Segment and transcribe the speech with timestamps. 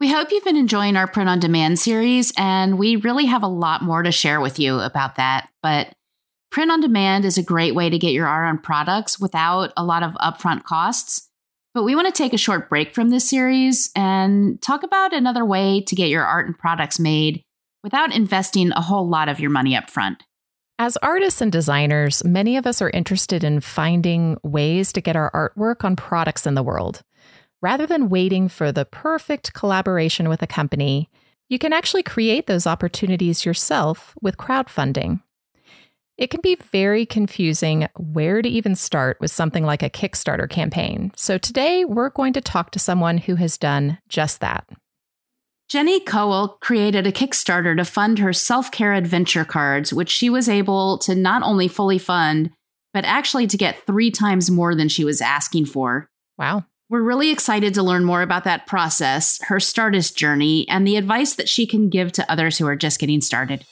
[0.00, 3.48] We hope you've been enjoying our print on demand series, and we really have a
[3.48, 5.48] lot more to share with you about that.
[5.62, 5.94] But
[6.50, 9.84] print on demand is a great way to get your art on products without a
[9.84, 11.28] lot of upfront costs.
[11.74, 15.44] But we want to take a short break from this series and talk about another
[15.44, 17.42] way to get your art and products made
[17.82, 20.22] without investing a whole lot of your money up front.
[20.78, 25.30] As artists and designers, many of us are interested in finding ways to get our
[25.32, 27.02] artwork on products in the world.
[27.66, 31.10] Rather than waiting for the perfect collaboration with a company,
[31.48, 35.20] you can actually create those opportunities yourself with crowdfunding.
[36.16, 41.10] It can be very confusing where to even start with something like a Kickstarter campaign.
[41.16, 44.68] So today we're going to talk to someone who has done just that.
[45.68, 50.48] Jenny Cowell created a Kickstarter to fund her self care adventure cards, which she was
[50.48, 52.52] able to not only fully fund,
[52.94, 56.08] but actually to get three times more than she was asking for.
[56.38, 56.64] Wow.
[56.88, 61.34] We're really excited to learn more about that process, her Startist journey, and the advice
[61.34, 63.64] that she can give to others who are just getting started.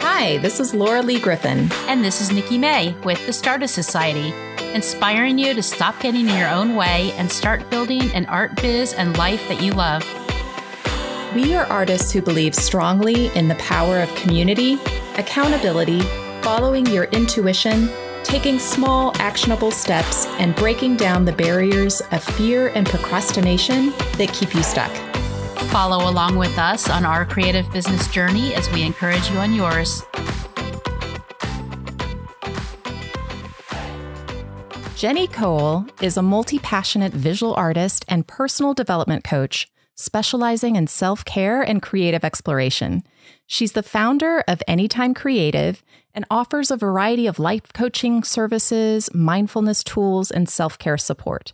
[0.00, 1.70] Hi, this is Laura Lee Griffin.
[1.86, 4.34] And this is Nikki May with the Startist Society,
[4.74, 8.94] inspiring you to stop getting in your own way and start building an art biz
[8.94, 10.02] and life that you love.
[11.32, 14.80] We are artists who believe strongly in the power of community,
[15.14, 16.00] accountability,
[16.42, 17.88] following your intuition,
[18.24, 24.54] taking small, actionable steps, and breaking down the barriers of fear and procrastination that keep
[24.54, 24.90] you stuck.
[25.70, 30.02] Follow along with us on our creative business journey as we encourage you on yours.
[34.96, 41.24] Jenny Cole is a multi passionate visual artist and personal development coach specializing in self
[41.24, 43.02] care and creative exploration.
[43.46, 45.82] She's the founder of Anytime Creative
[46.14, 51.52] and offers a variety of life coaching services, mindfulness tools, and self care support.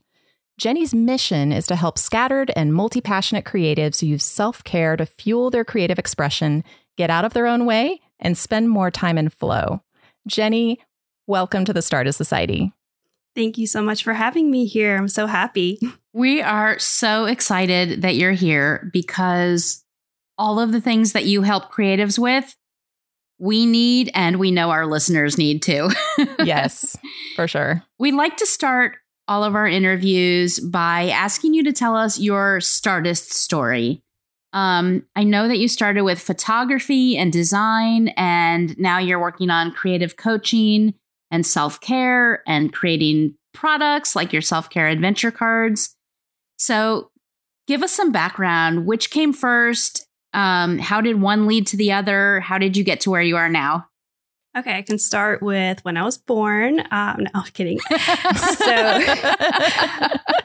[0.59, 5.51] Jenny's mission is to help scattered and multi passionate creatives use self care to fuel
[5.51, 6.65] their creative expression,
[6.97, 9.83] get out of their own way, and spend more time in flow.
[10.27, 10.81] Jenny,
[11.27, 12.73] welcome to the Startist Society.
[13.37, 14.97] Thank you so much for having me here.
[14.97, 15.79] I'm so happy.
[16.13, 19.85] We are so excited that you're here because
[20.39, 22.57] all of the things that you help creatives with,
[23.39, 25.91] we need and we know our listeners need too.
[26.45, 26.97] yes,
[27.37, 27.83] for sure.
[27.99, 28.97] We like to start
[29.29, 34.03] all of our interviews by asking you to tell us your Startist story.
[34.55, 39.73] Um, I know that you started with photography and design, and now you're working on
[39.73, 40.95] creative coaching
[41.31, 45.95] and self care and creating products like your self care adventure cards.
[46.57, 47.11] So,
[47.67, 48.87] give us some background.
[48.87, 50.08] Which came first?
[50.33, 52.41] Um, how did one lead to the other?
[52.41, 53.87] How did you get to where you are now?
[54.57, 56.81] Okay, I can start with when I was born.
[56.91, 57.79] Um, no, I'm kidding.
[58.59, 59.01] so,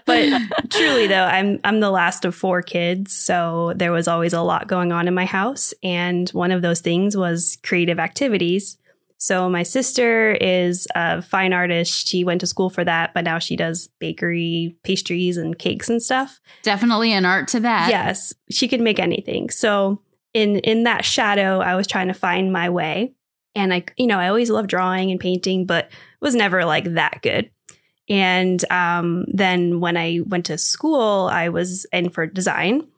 [0.06, 4.42] but truly though, I'm I'm the last of four kids, so there was always a
[4.42, 8.78] lot going on in my house, and one of those things was creative activities.
[9.24, 12.10] So my sister is a fine artist.
[12.10, 16.04] She went to school for that, but now she does bakery, pastries, and cakes and
[16.04, 16.42] stuff.
[16.62, 17.90] Definitely an art to that.
[17.90, 19.50] Yes, she could make anything.
[19.50, 20.02] So
[20.34, 23.14] in in that shadow, I was trying to find my way.
[23.56, 27.22] And I, you know, I always loved drawing and painting, but was never like that
[27.22, 27.50] good.
[28.10, 32.90] And um, then when I went to school, I was in for design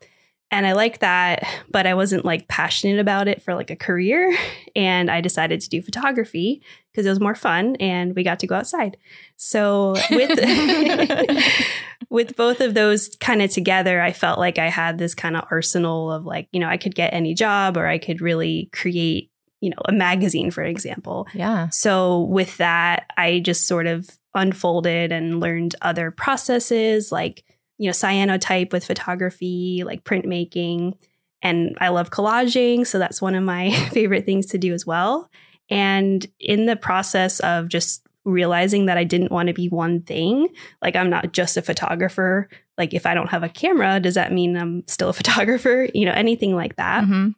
[0.56, 4.36] and I liked that, but I wasn't like passionate about it for like a career.
[4.78, 6.62] And I decided to do photography
[6.92, 8.98] because it was more fun and we got to go outside.
[9.38, 10.38] So with
[12.10, 15.46] with both of those kind of together, I felt like I had this kind of
[15.50, 19.32] arsenal of like, you know, I could get any job or I could really create,
[19.62, 21.26] you know, a magazine, for example.
[21.34, 21.70] Yeah.
[21.70, 27.46] So with that, I just sort of unfolded and learned other processes like
[27.78, 30.94] you know, cyanotype with photography, like printmaking.
[31.42, 32.88] And I love collaging.
[32.88, 35.30] So that's one of my favorite things to do as well.
[35.70, 40.50] And in the process of just realizing that I didn't want to be one thing,
[40.82, 42.50] like I'm not just a photographer.
[42.78, 45.88] Like if I don't have a camera, does that mean I'm still a photographer?
[45.94, 47.04] You know, anything like that.
[47.04, 47.30] Mm-hmm.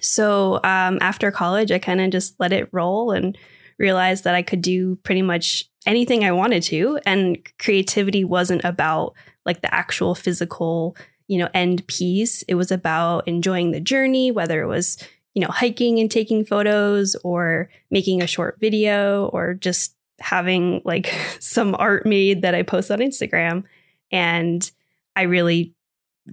[0.00, 3.36] So um, after college, I kind of just let it roll and
[3.78, 6.98] realized that I could do pretty much anything I wanted to.
[7.04, 9.14] And creativity wasn't about
[9.44, 10.96] like the actual physical,
[11.26, 12.42] you know, end piece.
[12.42, 14.98] It was about enjoying the journey, whether it was,
[15.34, 21.14] you know, hiking and taking photos or making a short video or just having like
[21.40, 23.64] some art made that I post on Instagram.
[24.10, 24.70] And
[25.16, 25.74] I really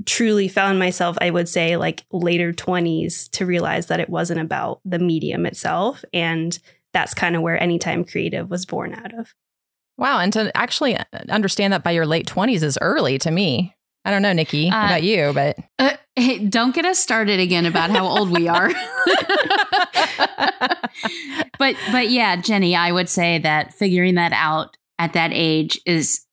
[0.06, 4.82] truly found myself, I would say, like later 20s to realize that it wasn't about
[4.86, 6.04] the medium itself.
[6.14, 6.58] And
[6.94, 9.34] that's kind of where Anytime Creative was born out of.
[10.00, 10.20] Wow.
[10.20, 10.98] And to actually
[11.30, 13.76] understand that by your late 20s is early to me.
[14.06, 17.66] I don't know, Nikki, Uh, about you, but Uh, hey, don't get us started again
[17.66, 18.70] about how old we are.
[21.60, 26.26] but but yeah, Jenny, I would say that figuring that out at that age is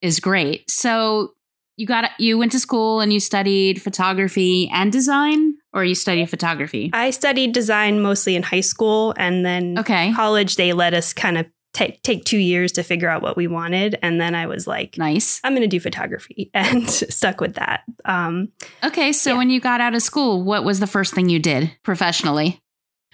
[0.00, 0.68] is great.
[0.70, 1.34] So
[1.76, 6.28] you got you went to school and you studied photography and design, or you studied
[6.28, 6.90] photography.
[6.92, 11.38] I studied design mostly in high school, and then Okay, college they let us kind
[11.38, 14.66] of take take two years to figure out what we wanted, and then I was
[14.66, 15.40] like, nice.
[15.44, 17.82] I'm going to do photography, and stuck with that.
[18.04, 18.48] Um,
[18.84, 19.38] Okay, so Yeah.
[19.38, 22.60] when you got out of school, what was the first thing you did professionally?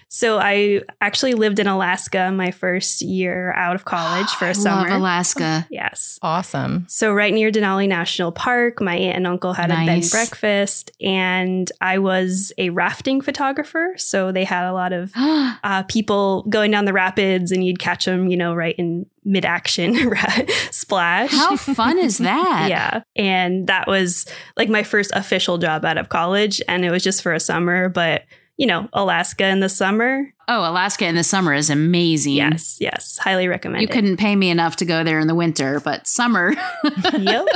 [0.09, 4.55] So I actually lived in Alaska my first year out of college for I a
[4.55, 4.89] summer.
[4.89, 5.67] Love Alaska.
[5.69, 6.17] yes.
[6.23, 6.85] awesome.
[6.89, 10.91] So right near Denali National Park, my aunt and uncle had a bed and breakfast,
[10.99, 13.93] and I was a rafting photographer.
[13.97, 18.05] So they had a lot of uh, people going down the rapids, and you'd catch
[18.05, 19.95] them, you know, right in mid action
[20.71, 21.29] splash.
[21.31, 22.67] How fun is that?
[22.69, 23.01] yeah.
[23.15, 24.25] And that was
[24.57, 26.61] like my first official job out of college.
[26.67, 28.23] And it was just for a summer, but
[28.59, 30.25] you know, Alaska in the summer.
[30.49, 32.33] Oh, Alaska in the summer is amazing.
[32.33, 33.17] Yes, yes.
[33.17, 33.91] Highly recommend You it.
[33.91, 36.53] couldn't pay me enough to go there in the winter, but summer.
[37.17, 37.47] Yep.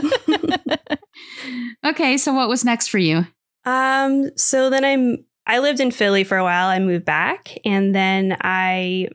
[1.86, 3.26] okay, so what was next for you?
[3.66, 6.68] um, so then I'm I lived in Philly for a while.
[6.68, 9.10] I moved back and then I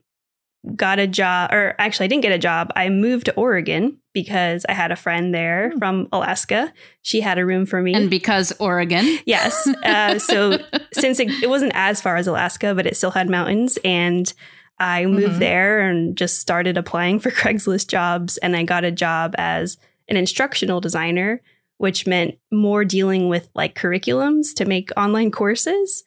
[0.76, 2.70] got a job or actually I didn't get a job.
[2.76, 6.72] I moved to Oregon because I had a friend there from Alaska.
[7.02, 7.94] She had a room for me.
[7.94, 9.04] And because Oregon.
[9.26, 9.66] Yes.
[9.84, 10.58] Uh, so
[10.92, 14.32] since it, it wasn't as far as Alaska, but it still had mountains, and
[14.80, 15.38] I moved Mhm.
[15.38, 19.76] there and just started applying for Craigslist jobs, and I got a job as
[20.08, 21.40] an instructional designer,
[21.76, 26.04] which meant more dealing with like curriculums to make online courses,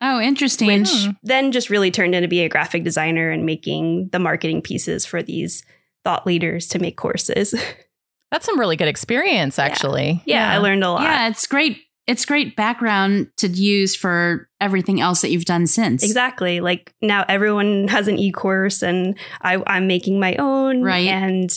[0.00, 0.66] Oh, interesting.
[0.68, 1.10] which Hmm.
[1.22, 5.22] then just really turned into being a graphic designer and making the marketing pieces for
[5.22, 5.64] these
[6.04, 7.54] thought leaders to make courses.
[8.30, 10.22] That's some really good experience, actually.
[10.24, 11.02] yeah, I learned a lot.
[11.02, 11.78] yeah, it's great.
[12.06, 16.02] It's great background to use for everything else that you've done since.
[16.02, 16.60] Exactly.
[16.60, 20.82] Like now everyone has an e-course and I, I'm making my own.
[20.82, 21.06] Right.
[21.06, 21.48] And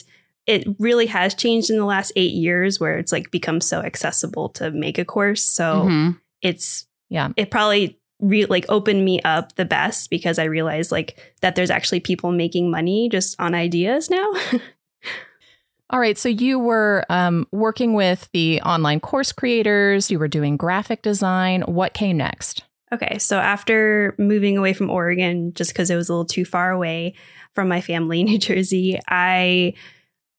[0.45, 4.49] it really has changed in the last eight years where it's like become so accessible
[4.49, 5.41] to make a course.
[5.43, 6.19] So Mhm.
[6.43, 7.29] it's Yeah.
[7.37, 11.69] it probably re- like opened me up the best because I realized like that there's
[11.69, 14.31] actually people making money just on ideas now.
[15.91, 16.17] All right.
[16.17, 21.61] So you were um, working with the online course creators, you were doing graphic design.
[21.61, 22.63] What came next?
[22.91, 26.71] Okay, so after moving away from Oregon, just because it was a little too far
[26.71, 27.15] away
[27.53, 29.73] from my family in New Jersey, I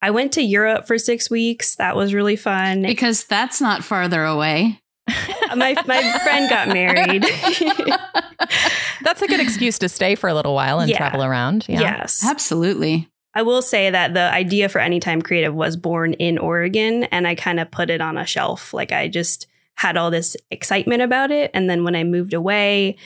[0.02, 1.76] I went to Europe for six weeks.
[1.76, 2.82] That was really fun.
[2.82, 4.80] Because that's not farther away.
[5.54, 7.24] My my friend got married.
[9.02, 10.96] That's a good excuse to stay for a little while and Yeah.
[10.96, 11.66] travel around.
[11.68, 11.80] Yeah.
[11.80, 13.08] Yes, Absolutely.
[13.34, 17.34] I will say that the idea for Anytime Creative was born in Oregon, and I
[17.34, 18.72] kind of put it on a shelf.
[18.72, 22.96] Like I just had all this excitement about it, and then when I moved away,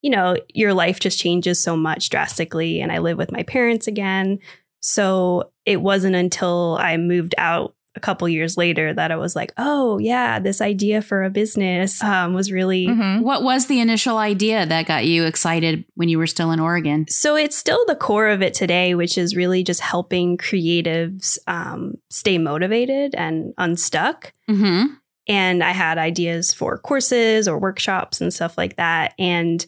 [0.00, 3.86] you know, your life just changes so much drastically, and I live with my parents
[3.86, 4.38] again.
[4.80, 9.52] So it wasn't until I moved out a couple years later that I was like,
[9.56, 13.22] oh yeah, this idea for a business um, was really Mhm.
[13.22, 17.06] What was the initial idea that got you excited when you were still in Oregon?
[17.08, 21.94] So it's still the core of it today, which is really just helping creatives um,
[22.10, 24.32] stay motivated and unstuck.
[24.48, 24.94] Mm-hmm.
[25.26, 29.14] And I had ideas for courses or workshops and stuff like that.
[29.18, 29.64] And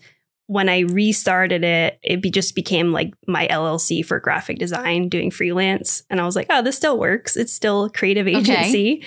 [0.46, 5.30] when I restarted it, it be, just became like my LLC for graphic design, doing
[5.30, 6.04] freelance.
[6.10, 7.36] And I was like, oh, this still works.
[7.36, 8.38] It's still a creative Okay.
[8.38, 9.04] agency.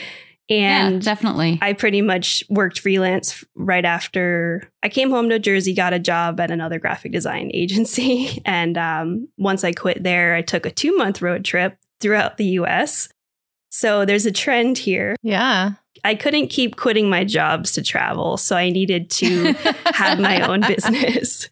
[0.50, 1.58] yeah, And definitely.
[1.62, 6.40] I pretty much worked freelance right after I came home to Jersey, got a job
[6.40, 8.42] at another graphic design agency.
[8.46, 12.46] And um, once I quit there, I took a two month road trip throughout the
[12.60, 13.08] US.
[13.72, 15.16] So there's a trend here.
[15.22, 15.74] Yeah.
[16.04, 18.38] I couldn't keep quitting my jobs to travel.
[18.38, 19.54] So I needed to
[19.94, 21.50] have my own business.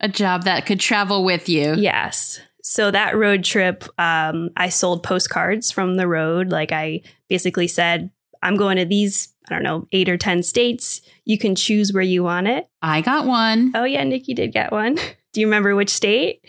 [0.00, 1.74] a job that could travel with you.
[1.74, 2.40] Yes.
[2.62, 6.50] So that road trip, um, I sold postcards from the road.
[6.50, 8.10] Like I basically said,
[8.42, 11.00] I'm going to these, I don't know, eight or 10 states.
[11.24, 12.68] You can choose where you want it.
[12.80, 13.72] I got one.
[13.74, 14.96] Oh, yeah, Nikki did get one.
[15.32, 16.44] Do you remember which state?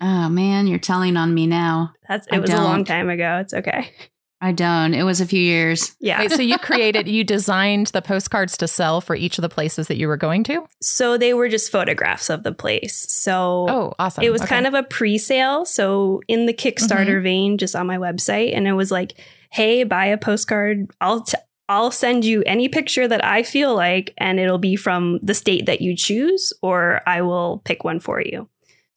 [0.00, 1.92] Oh man, you're telling on me now.
[2.08, 3.38] That's it I was a long time ago.
[3.40, 3.90] It's okay.
[4.40, 4.94] I don't.
[4.94, 5.96] It was a few years.
[5.98, 6.20] Yeah.
[6.20, 9.88] Wait, so you created, you designed the postcards to sell for each of the places
[9.88, 10.64] that you were going to?
[10.80, 12.94] So they were just photographs of the place.
[13.12, 14.22] So Oh, awesome.
[14.22, 15.64] it was kind of a pre-sale.
[15.64, 17.22] So in the Kickstarter Mm-hmm.
[17.24, 19.14] vein, just on my website, and it was like,
[19.50, 20.88] "Hey, buy a postcard.
[21.00, 21.36] I'll t-
[21.68, 25.66] I'll send you any picture that I feel like, and it'll be from the state
[25.66, 28.48] that you choose, or I will pick one for you."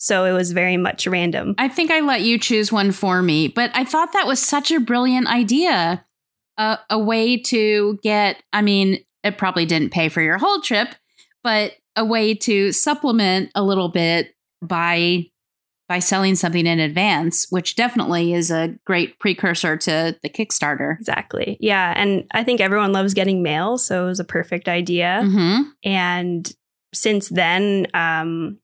[0.02, 1.54] So it was very much random.
[1.60, 4.72] I think I let you choose one for me, but I thought that was such
[4.72, 6.04] a brilliant idea.
[6.58, 10.90] Uh, a way to get, I mean, it probably didn't pay for your whole trip,
[11.44, 15.28] but a way to supplement a little bit by
[15.88, 20.98] by selling something in advance, which definitely is a great precursor to the Kickstarter.
[20.98, 21.58] Exactly.
[21.60, 21.94] Yeah.
[21.96, 23.78] And I think everyone loves getting mail.
[23.78, 25.22] So it was a perfect idea.
[25.24, 25.62] Mm-hmm.
[25.84, 26.52] And
[26.94, 28.58] since then, um,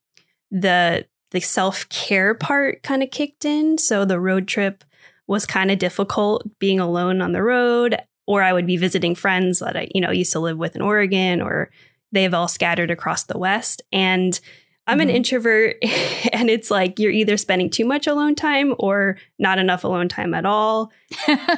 [0.50, 3.78] the the self care part kind of kicked in.
[3.78, 4.84] So the road trip
[5.26, 9.58] was kind of difficult being alone on the road, or I would be visiting friends
[9.60, 11.70] that I, you know, used to live with in Oregon, or
[12.12, 13.82] they've all scattered across the West.
[13.92, 14.38] And
[14.86, 15.10] I'm mm-hmm.
[15.10, 15.76] an introvert,
[16.32, 20.32] and it's like you're either spending too much alone time or not enough alone time
[20.32, 20.90] at all.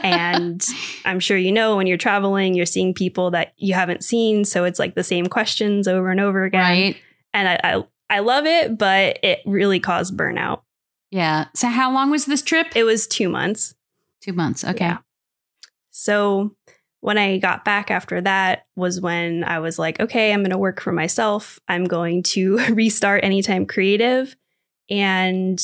[0.03, 0.65] and
[1.05, 4.45] I'm sure you know when you're traveling, you're seeing people that you haven't seen.
[4.45, 6.61] So it's like the same questions over and over again.
[6.61, 6.97] Right.
[7.33, 10.63] And I, I I love it, but it really caused burnout.
[11.11, 11.47] Yeah.
[11.55, 12.69] So how long was this trip?
[12.75, 13.75] It was two months.
[14.21, 14.65] Two months.
[14.65, 14.85] Okay.
[14.85, 14.99] Yeah.
[15.91, 16.55] So
[17.01, 20.59] when I got back after that was when I was like, okay, I'm going to
[20.59, 21.59] work for myself.
[21.69, 24.37] I'm going to restart Anytime Creative.
[24.91, 25.61] And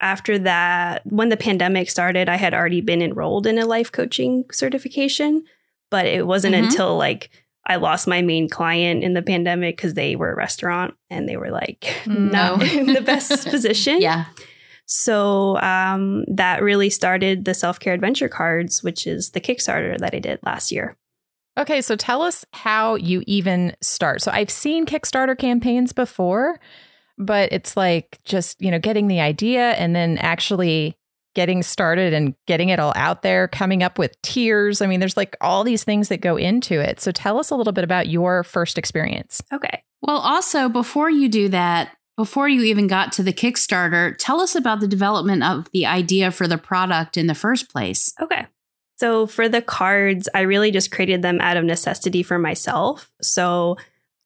[0.00, 4.44] after that, when the pandemic started, I had already been enrolled in a life coaching
[4.50, 5.44] certification,
[5.90, 6.64] but it wasn't mm-hmm.
[6.64, 7.30] until like
[7.66, 11.36] I lost my main client in the pandemic because they were a restaurant and they
[11.36, 12.56] were like mm, no.
[12.56, 14.00] not in the best position.
[14.00, 14.26] Yeah.
[14.86, 20.14] So um, that really started the self care adventure cards, which is the Kickstarter that
[20.14, 20.96] I did last year.
[21.56, 24.20] Okay, so tell us how you even start.
[24.22, 26.58] So I've seen Kickstarter campaigns before,
[27.16, 30.96] but it's like just, you know, getting the idea and then actually
[31.34, 34.80] getting started and getting it all out there, coming up with tiers.
[34.80, 37.00] I mean, there's like all these things that go into it.
[37.00, 39.42] So tell us a little bit about your first experience.
[39.52, 39.82] Okay.
[40.02, 44.54] Well, also, before you do that, before you even got to the Kickstarter, tell us
[44.54, 48.12] about the development of the idea for the product in the first place.
[48.20, 48.46] Okay.
[48.96, 53.10] So, for the cards, I really just created them out of necessity for myself.
[53.20, 53.76] So,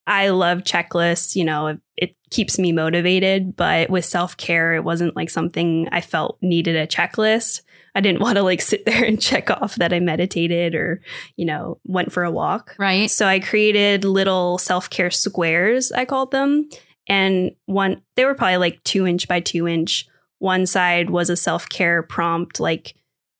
[0.08, 4.82] I love checklists, you know, it, it keeps me motivated, but with self care, it
[4.82, 7.60] wasn't like something I felt needed a checklist.
[7.94, 11.02] I didn't want to like sit there and check off that I meditated or,
[11.36, 12.74] you know, went for a walk.
[12.78, 13.10] Right.
[13.10, 16.70] So I created little self care squares, I called them.
[17.06, 20.06] And one, they were probably like two inch by two inch.
[20.38, 22.94] One side was a self care prompt, like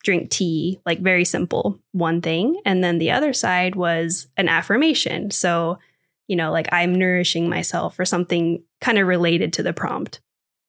[0.05, 2.61] drink tea, like very simple, one thing.
[2.67, 5.31] And then the other side was an affirmation.
[5.31, 5.79] So
[6.29, 10.21] you know, like I'm nourishing myself or something kind of related to the prompt.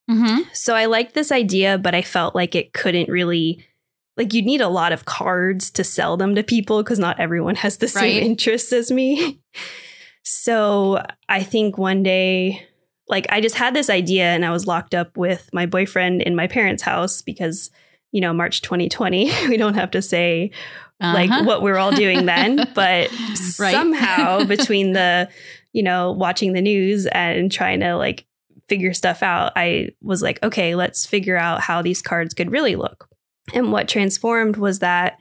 [0.09, 0.43] Mm-hmm.
[0.53, 3.63] So I liked this idea, but I felt like it couldn't really,
[4.17, 7.55] like, you'd need a lot of cards to sell them to people because not everyone
[7.55, 8.23] has the same right.
[8.23, 9.39] interests as me.
[10.23, 12.65] so I think one day,
[13.07, 16.35] like, I just had this idea and I was locked up with my boyfriend in
[16.35, 17.69] my parents' house because,
[18.11, 20.51] you know, March 2020, we don't have to say
[20.99, 21.13] uh-huh.
[21.13, 22.67] like what we're all doing then.
[22.73, 25.29] But somehow between the,
[25.73, 28.25] you know, watching the news and trying to like
[28.67, 32.75] figure stuff out, I was like, okay, let's figure out how these cards could really
[32.75, 33.09] look.
[33.53, 35.17] And what transformed was that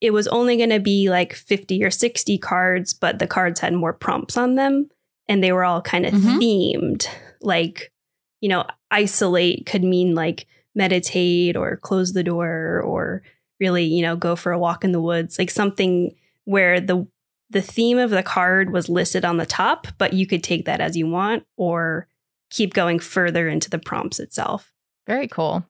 [0.00, 3.74] it was only going to be like 50 or 60 cards, but the cards had
[3.74, 4.88] more prompts on them
[5.28, 6.38] and they were all kind of mm-hmm.
[6.38, 7.08] themed.
[7.40, 7.92] Like,
[8.40, 13.22] you know, isolate could mean like meditate or close the door or
[13.60, 17.06] really, you know, go for a walk in the woods, like something where the
[17.50, 20.80] the theme of the card was listed on the top, but you could take that
[20.80, 22.06] as you want or
[22.50, 24.70] keep going further into the prompts itself.
[25.06, 25.64] Very cool.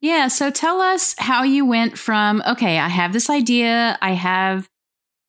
[0.00, 4.68] Yeah, so tell us how you went from okay, I have this idea, I have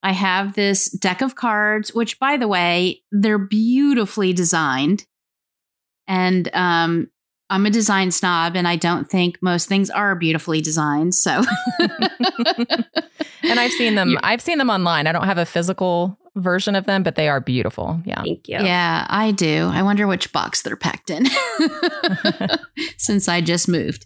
[0.01, 5.05] I have this deck of cards, which by the way, they're beautifully designed.
[6.07, 7.09] And um
[7.49, 11.15] I'm a design snob and I don't think most things are beautifully designed.
[11.15, 11.41] So
[13.43, 15.07] And I've seen them I've seen them online.
[15.07, 18.01] I don't have a physical version of them, but they are beautiful.
[18.05, 18.21] Yeah.
[18.21, 18.57] Thank you.
[18.59, 19.69] Yeah, I do.
[19.71, 21.25] I wonder which box they're packed in.
[22.97, 24.05] Since I just moved.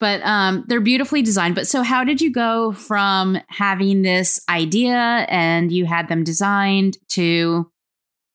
[0.00, 1.54] But um they're beautifully designed.
[1.54, 6.96] But so how did you go from having this idea and you had them designed
[7.10, 7.70] to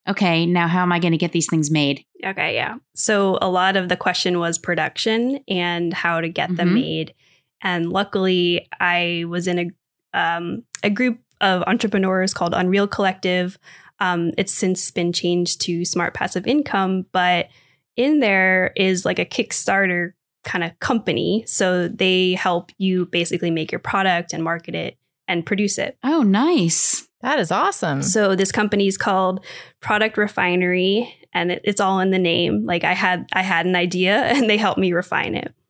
[0.07, 2.05] okay, now how am I going to get these things made?
[2.25, 2.75] Okay, yeah.
[2.95, 6.55] So a lot of the question was production and how to get mm-hmm.
[6.57, 7.13] them made.
[7.61, 13.57] And luckily, I was in a um, a group of entrepreneurs called Unreal Collective.
[13.99, 17.47] Um, it's since been changed to Smart Passive Income, but
[17.95, 21.43] in there is like a Kickstarter kind of company.
[21.47, 25.97] So they help you basically make your product and market it and produce it.
[26.03, 27.07] Oh, nice.
[27.23, 28.03] That is awesome.
[28.03, 29.43] So this company is called
[29.79, 32.65] Product Refinery, and it, it's all in the name.
[32.65, 35.53] Like I had I had an idea and they helped me refine it.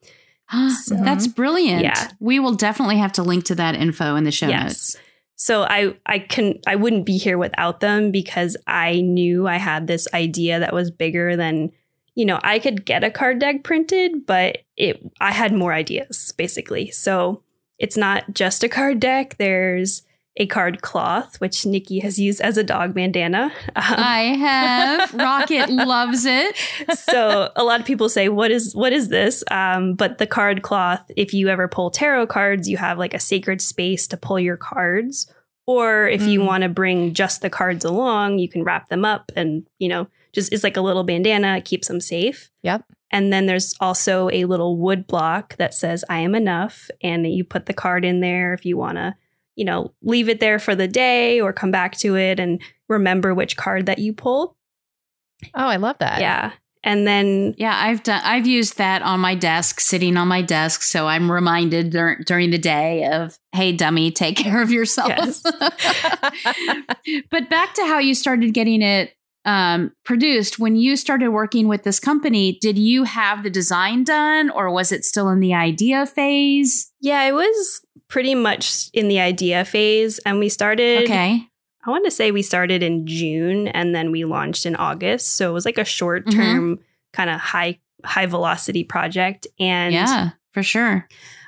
[0.85, 1.81] So, That's brilliant.
[1.81, 2.09] Yeah.
[2.19, 4.97] We will definitely have to link to that info in the show notes.
[5.35, 9.87] So I I can I wouldn't be here without them because I knew I had
[9.87, 11.71] this idea that was bigger than
[12.15, 16.33] you know, I could get a card deck printed, but it I had more ideas
[16.37, 16.91] basically.
[16.91, 17.43] So
[17.79, 19.37] it's not just a card deck.
[19.37, 20.03] There's
[20.37, 23.51] a card cloth, which Nikki has used as a dog bandana.
[23.75, 25.13] Um, I have.
[25.13, 26.55] Rocket loves it.
[26.97, 30.61] so a lot of people say, "What is what is this?" Um, but the card
[30.63, 34.39] cloth, if you ever pull tarot cards, you have like a sacred space to pull
[34.39, 35.31] your cards.
[35.65, 36.45] Or if you Mm.
[36.45, 40.07] want to bring just the cards along, you can wrap them up and you know
[40.33, 42.49] just it's like a little bandana, it keeps them safe.
[42.63, 42.83] Yep.
[43.11, 47.43] And then there's also a little wood block that says "I am enough," and you
[47.43, 49.15] put the card in there if you want to,
[49.55, 53.33] you know, leave it there for the day or come back to it and remember
[53.33, 54.55] which card that you pulled.
[55.53, 56.21] Oh, I love that.
[56.21, 56.51] Yeah.
[56.85, 58.21] And then Yeah, I've done.
[58.25, 62.51] I've used that on my desk, sitting on my desk, so I'm reminded dur- during
[62.51, 65.41] the day of, "Hey, dummy, take care of yourself." Yes.
[67.31, 69.13] but back to how you started getting it
[69.45, 70.59] um, produced.
[70.59, 74.91] When you started working with this company, did you have the design done, or was
[74.91, 76.91] it still in the idea phase?
[76.99, 77.81] Yeah, it was
[78.13, 80.19] pretty much in the idea phase.
[80.19, 81.43] And we started, Okay.
[81.85, 85.35] I want to say we started in June and then we launched in August.
[85.35, 86.79] So it was like a short term
[87.11, 89.47] kind of high, high velocity project.
[89.59, 91.07] And yeah, for sure.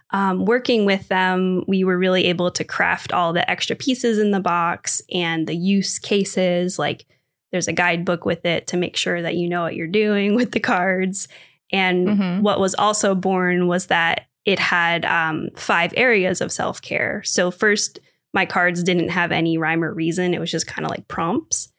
[0.10, 4.32] um, working with them, we were really able to craft all the extra pieces in
[4.32, 6.78] the box and the use cases.
[6.80, 7.06] Like
[7.52, 10.52] there's a guidebook with it to make sure that you know what you're doing with
[10.52, 11.28] the cards.
[11.72, 12.42] And Mhm.
[12.42, 17.22] what was also born was that it had um, five areas of self care.
[17.24, 18.00] So, first,
[18.34, 21.72] my cards didn't have any rhyme or reason, it was just kind of like prompts.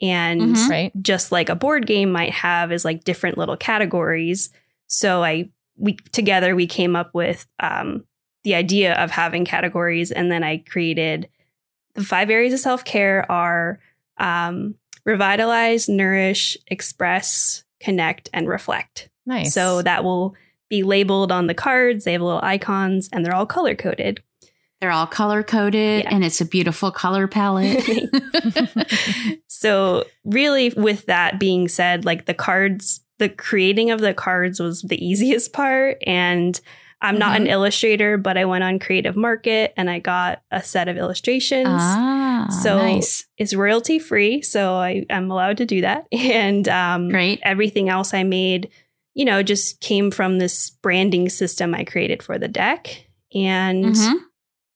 [0.00, 0.68] And Mhm.
[0.68, 0.92] Right.
[1.02, 4.50] just like a board game might have is like different little categories.
[4.88, 8.04] So I we together we came up with um,
[8.44, 11.28] the idea of having categories, and then I created
[11.94, 13.78] the five areas of self care are
[14.18, 14.74] um,
[15.04, 19.08] revitalize, nourish, express, connect, and reflect.
[19.24, 19.54] Nice.
[19.54, 20.34] So that will
[20.72, 22.04] be labeled on the cards.
[22.06, 24.22] They have little icons, and they're all color coded.
[24.80, 26.10] They're all color coded, Yeah.
[26.14, 27.84] and it's a beautiful color palette.
[29.48, 34.82] so really with that being said like the cards the creating of the cards was
[34.82, 36.60] the easiest part and
[37.00, 37.42] i'm not Mm-hmm.
[37.44, 41.68] an illustrator but i went on creative market and i got a set of illustrations
[41.70, 47.08] ah, So- nice, it's royalty free so i am allowed to do that and um,
[47.08, 47.40] great.
[47.42, 48.70] everything else i made
[49.14, 54.18] you know just came from this branding system i created for the deck and Mhm.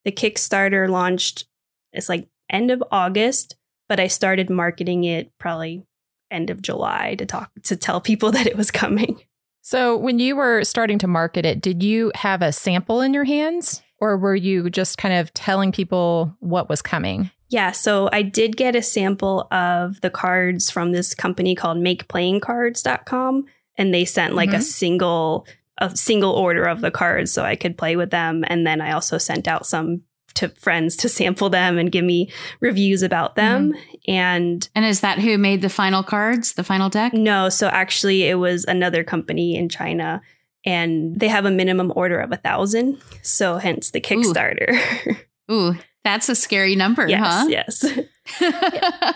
[0.05, 1.47] the Kickstarter launched
[1.93, 3.57] it's like end of August,
[3.89, 5.85] but I started marketing it probably
[6.31, 9.21] end of July to talk to tell people that it was coming.
[9.63, 13.25] So when you were starting to market it, did you have a sample in your
[13.25, 17.31] hands or were you just kind of telling people what was coming?
[17.49, 23.47] Yeah, so I did get a sample of the cards from this company called makeplayingcards.com
[23.79, 24.63] and they sent like a Mhm.
[24.63, 25.47] single
[25.79, 28.93] a single order of the cards so I could play with them and then I
[28.93, 30.01] also sent out some
[30.35, 33.75] to friends to sample them and give me reviews about them
[34.09, 37.13] and And is that who made the final cards, the final deck?
[37.13, 40.21] No, so actually, it was another company in China,
[40.65, 42.99] and they have a minimum order of a thousand.
[43.23, 44.79] So hence the Kickstarter.
[45.51, 47.47] Ooh, that's a scary number, yes, huh?
[47.49, 47.83] yes,
[48.41, 48.55] But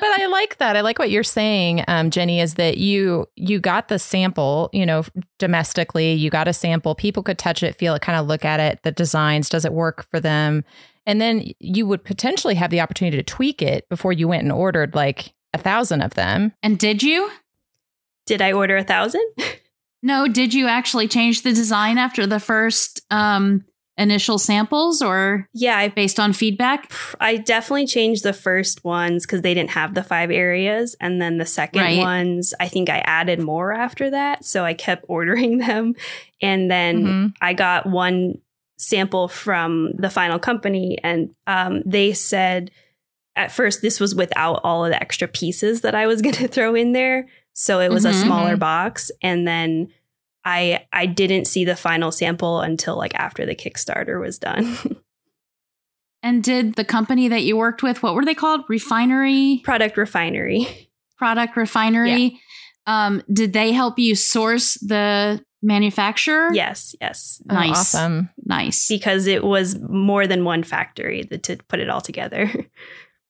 [0.02, 0.76] I like that.
[0.76, 4.84] I like what you're saying, um, Jenny, is that you you got the sample, you
[4.84, 5.04] know,
[5.38, 6.94] domestically, you got a sample.
[6.96, 9.72] People could touch it, feel it, kind of look at it, the designs, does it
[9.72, 10.64] work for them?
[11.06, 14.52] And then you would potentially have the opportunity to tweak it before you went and
[14.52, 16.52] ordered like a thousand of them.
[16.62, 17.30] and did you?
[18.26, 19.24] Did I order a thousand?
[20.02, 23.64] No, did you actually change the design after the first um,
[24.00, 26.90] initial samples or Yeah, I, based on feedback?
[27.20, 31.38] I definitely changed the first ones because they didn't have the five areas, and then
[31.38, 31.98] the second Right.
[31.98, 34.44] ones, I think I added more after that.
[34.44, 35.94] So I kept ordering them,
[36.42, 37.34] and then Mhm.
[37.40, 38.38] I got one
[38.78, 42.70] sample from the final company, and um, they said
[43.36, 46.48] at first this was without all of the extra pieces that I was going to
[46.48, 47.26] throw in there.
[47.52, 48.24] So it was a Mhm.
[48.24, 49.88] smaller box, and then
[50.44, 54.76] I I didn't see the final sample until like after the Kickstarter was done.
[56.22, 58.62] And did the company that you worked with, what were they called?
[58.68, 60.90] Refinery, Product refinery.
[61.16, 62.38] product refinery.
[62.86, 66.50] Um, did they help you source the manufacturer?
[66.52, 67.42] Yes, yes.
[67.48, 67.70] Oh, Nice.
[67.70, 68.28] awesome.
[68.44, 68.86] Nice.
[68.88, 72.50] Because it was more than one factory that, to put it all together.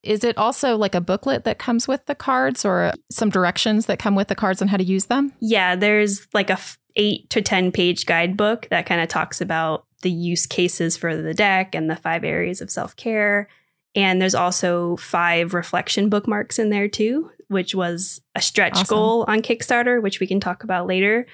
[0.02, 3.98] Is it also like a booklet that comes with the cards or some directions that
[3.98, 5.32] come with the cards on how to use them?
[5.40, 9.86] Yeah, there's like a f- 8 to 10 page guidebook that kind of talks about
[10.02, 13.48] the use cases for the deck and the five areas of self-care.
[13.94, 18.96] And there's also five reflection bookmarks in there too, which was a stretch awesome.
[18.96, 21.26] goal on Kickstarter, which we can talk about later.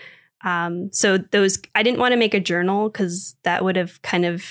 [0.44, 4.24] Um, so those I didn't want to make a journal because that would have kind
[4.24, 4.42] of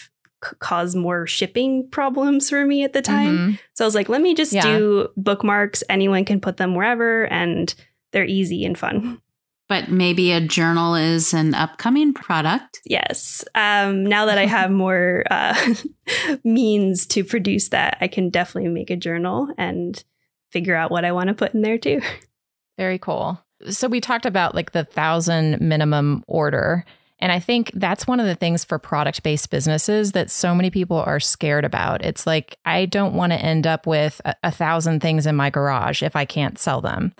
[0.44, 3.38] c- caused more shipping problems for me at the time.
[3.38, 3.56] Mm-hmm.
[3.74, 4.62] So I was like, let me just yeah.
[4.62, 5.84] do bookmarks.
[5.90, 7.74] Anyone can put them wherever, and
[8.12, 9.22] they're easy and fun.
[9.68, 12.82] But maybe a journal is an upcoming product.
[12.86, 13.44] Yes.
[13.56, 15.74] Um, now that I have more uh,
[16.44, 20.04] means to produce that, I can definitely make a journal and
[20.52, 22.02] figure out what I want to put in there too.
[22.78, 23.42] Very cool.
[23.70, 26.86] So we talked about like the thousand minimum order.
[27.20, 30.70] And I think that's one of the things for product based businesses that so many
[30.70, 32.04] people are scared about.
[32.04, 35.50] It's like, I don't want to end up with a, a, thousand things in my
[35.50, 37.14] garage if I can't sell them.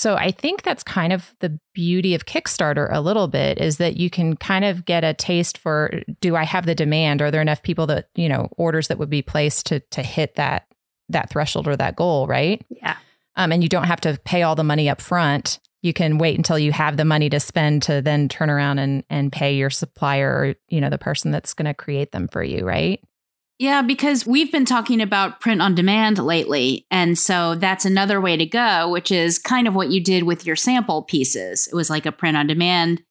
[0.00, 3.98] So I think that's kind of the beauty of Kickstarter a little bit is that
[3.98, 5.90] you can kind of get a taste for
[6.22, 7.20] do I have the demand?
[7.20, 10.36] Are there enough people that, you know, orders that would be placed to to hit
[10.36, 10.68] that
[11.10, 12.64] that threshold or that goal, right?
[12.70, 12.96] Yeah.
[13.36, 16.36] Um, and you don't have to pay all the money up front you can wait
[16.36, 19.70] until you have the money to spend to then turn around and and pay your
[19.70, 23.02] supplier or you know the person that's going to create them for you right
[23.60, 28.36] yeah because we've been talking about print on demand lately and so that's another way
[28.36, 31.88] to go which is kind of what you did with your sample pieces it was
[31.88, 33.02] like a print on demand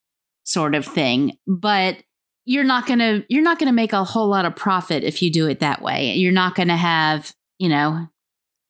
[0.43, 1.97] sort of thing but
[2.45, 5.21] you're not going to you're not going to make a whole lot of profit if
[5.21, 8.07] you do it that way you're not going to have you know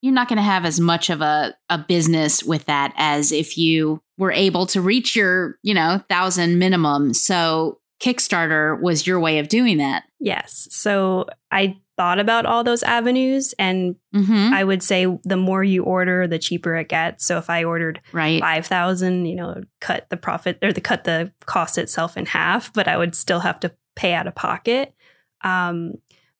[0.02, 3.58] you're not going to have as much of a, a business with that as if
[3.58, 7.14] you were able to reach your, you know, thousand minimum.
[7.14, 10.04] So Kickstarter was your way of doing that.
[10.20, 10.68] Yes.
[10.72, 14.54] So I thought about all those avenues and mm-hmm.
[14.54, 17.26] I would say the more you order, the cheaper it gets.
[17.26, 18.42] So if I ordered right.
[18.42, 22.88] 5,000, you know, cut the profit or the cut the cost itself in half, but
[22.88, 24.94] I would still have to pay out of pocket.
[25.42, 25.94] Um,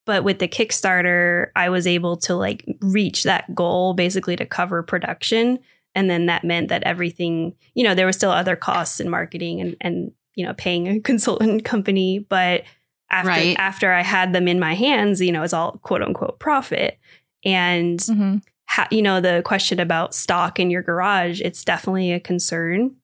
[0.06, 4.82] but with the Kickstarter, I was able to like reach that goal basically to cover
[4.82, 5.60] production.
[5.96, 9.62] And then that meant that everything, you know, there were still other costs in marketing
[9.62, 12.20] and, and you know, paying a consultant company.
[12.20, 12.64] But
[13.12, 13.56] after right.
[13.60, 17.00] after I had them in my hands, you know, it's all quote unquote profit.
[17.44, 18.38] And mm-hmm.
[18.68, 22.96] ha- you know, the question about stock in your garage, it's definitely a concern.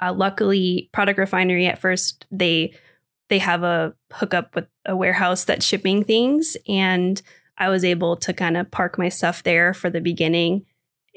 [0.00, 2.72] Uh, luckily, Product Refinery at first they
[3.28, 6.56] they have a hookup with a warehouse that's shipping things.
[6.68, 7.20] And
[7.58, 10.64] I was able to kind of park my stuff there for the beginning.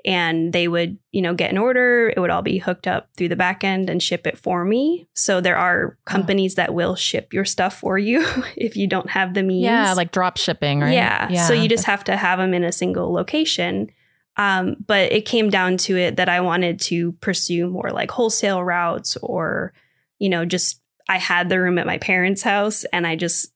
[0.05, 2.13] And they would, you know, get an order.
[2.15, 5.07] It would all be hooked up through the back end and ship it for me.
[5.13, 6.57] So there are companies oh.
[6.57, 9.63] that will ship your stuff for you if you don't have the means.
[9.63, 10.93] Yeah, like drop shipping, right?
[10.93, 11.27] Yeah.
[11.29, 11.47] yeah.
[11.47, 13.91] So you just have to have them in a single location.
[14.37, 18.63] Um, but it came down to it that I wanted to pursue more like wholesale
[18.63, 19.73] routes or,
[20.17, 23.51] you know, just I had the room at my parents' house and I just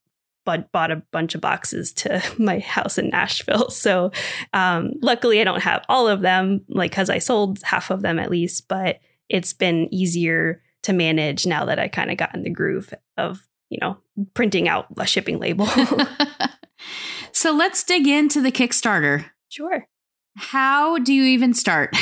[0.45, 3.69] bought, bought a bunch of boxes to my house in Nashville.
[3.69, 4.11] So
[4.53, 8.19] um, luckily, I don't have all of them, like, because I sold half of them
[8.19, 12.43] at least, but it's been easier to manage now that I kind of got in
[12.43, 13.97] the groove of, you know,
[14.33, 15.67] printing out a shipping label.
[17.31, 19.25] so let's dig into the Kickstarter.
[19.49, 19.87] Sure.
[20.35, 21.95] How do you even start?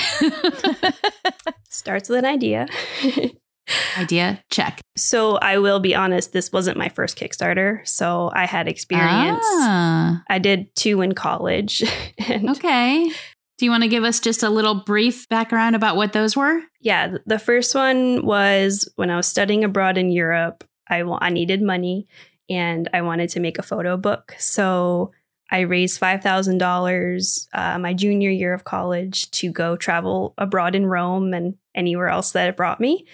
[1.69, 2.67] Starts with an idea.
[3.97, 4.82] Idea check.
[4.97, 7.88] So I will be honest, this wasn't my first Kickstarter.
[7.88, 9.43] So I had experience.
[9.43, 10.24] Ah.
[10.30, 11.84] I did two in college.
[12.30, 13.12] okay.
[13.58, 16.62] Do you want to give us just a little brief background about what those were?
[16.80, 17.17] Yeah.
[17.26, 22.08] The first one was when I was studying abroad in Europe, I, I needed money
[22.50, 24.36] and I wanted to make a photo book.
[24.39, 25.12] So
[25.52, 31.34] I raised $5,000 uh, my junior year of college to go travel abroad in Rome
[31.34, 33.06] and anywhere else that it brought me.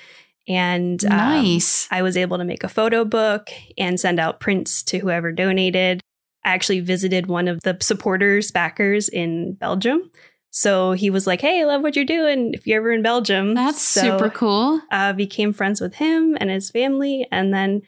[0.48, 1.88] And um, nice.
[1.92, 6.02] I was able to make a photo book and send out prints to whoever donated.
[6.46, 10.10] I actually visited one of the supporters, backers in Belgium.
[10.50, 12.54] So he was like, "Hey, I love what you're doing.
[12.54, 16.50] If you're ever in Belgium, that's so, super cool." Uh, became friends with him and
[16.50, 17.82] his family, and then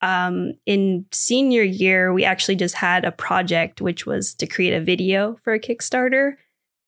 [0.00, 4.80] um, in senior year, we actually just had a project which was to create a
[4.80, 6.34] video for a Kickstarter.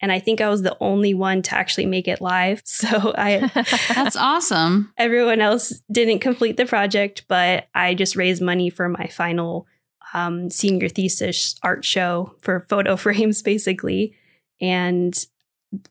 [0.00, 2.62] And I think I was the only one to actually make it live.
[2.80, 3.50] So I
[3.94, 4.92] That's awesome.
[4.96, 9.66] Everyone else didn't complete the project, but I just raised money for my final
[10.14, 14.14] um, senior thesis art show for photo frames, basically.
[14.60, 15.14] And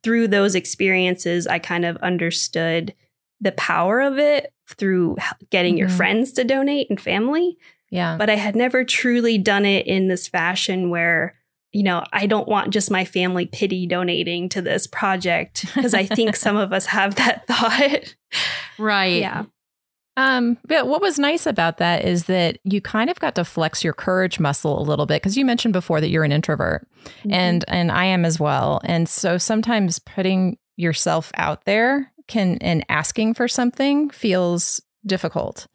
[0.03, 2.93] through those experiences, I kind of understood
[3.39, 5.17] the power of it through
[5.49, 5.79] getting mm-hmm.
[5.79, 7.57] your friends to donate and family.
[7.89, 8.17] Yeah.
[8.17, 11.38] But I had never truly done it in this fashion where
[11.71, 16.05] you know, I don't want just my family pity donating to this project because I
[16.05, 18.15] think some of us have that thought.
[18.77, 19.21] Right.
[19.21, 19.45] Yeah.
[20.17, 23.83] Um, but what was nice about that is that you kind of got to flex
[23.85, 26.85] your courage muscle a little bit because you mentioned before that you're an introvert,
[27.19, 27.31] Mm-hmm.
[27.31, 28.81] and and I am as well.
[28.83, 35.67] And so sometimes putting yourself out there can and asking for something feels difficult.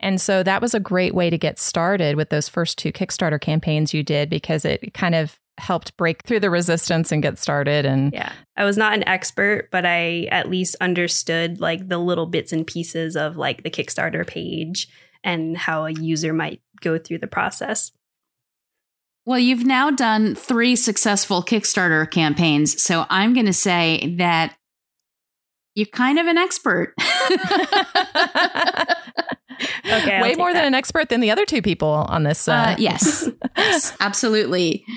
[0.00, 3.40] And so that was a great way to get started with those first two Kickstarter
[3.40, 7.84] campaigns you did because it kind of helped break through the resistance and get started
[7.84, 8.32] and Yeah.
[8.56, 12.66] I was not an expert, but I at least understood like the little bits and
[12.66, 14.88] pieces of like the Kickstarter page
[15.24, 17.90] and how a user might go through the process.
[19.26, 22.82] Well, you've now done three successful Kickstarter campaigns.
[22.82, 24.54] So I'm going to say that
[25.74, 26.94] you're kind of an expert.
[29.84, 32.48] Okay, way take more than an expert than the other two people on this.
[32.48, 33.28] Uh, Uh, yes.
[33.56, 34.84] yes, absolutely.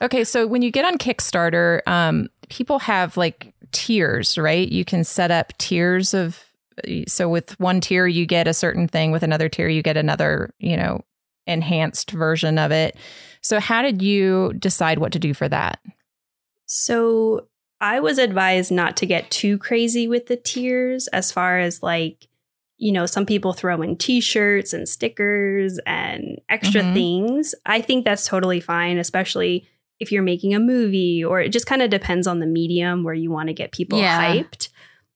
[0.00, 4.68] Okay, so when you get on Kickstarter, um, people have like tiers, right?
[4.70, 6.44] You can set up tiers of.
[7.08, 9.10] So with one tier, you get a certain thing.
[9.10, 11.04] With another tier, you get another, you know,
[11.48, 12.96] enhanced version of it.
[13.42, 15.80] So how did you decide what to do for that?
[16.66, 17.48] So
[17.80, 22.27] I was advised not to get too crazy with the tiers as far as like,
[22.78, 26.94] you know, some people throw in t shirts and stickers and extra Mhm.
[26.94, 27.54] things.
[27.66, 29.66] I think that's totally fine, especially
[30.00, 33.14] if you're making a movie or it just kind of depends on the medium where
[33.14, 34.32] you want to get people Yeah.
[34.36, 34.68] hyped.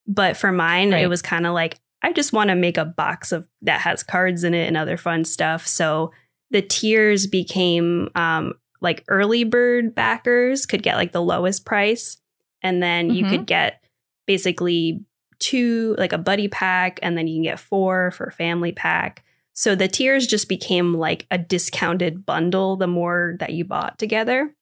[0.08, 1.04] But for mine, Right.
[1.04, 4.02] it was kind of like, I just want to make a box of that has
[4.02, 5.64] cards in it and other fun stuff.
[5.68, 6.10] So
[6.50, 12.16] the tiers became um, like early bird backers could get like the lowest price
[12.60, 13.30] and then you Mhm.
[13.30, 13.80] could get
[14.26, 15.04] basically
[15.42, 19.24] two like a buddy pack and then you can get four for a family pack
[19.54, 24.54] so the tiers just became like a discounted bundle the more that you bought together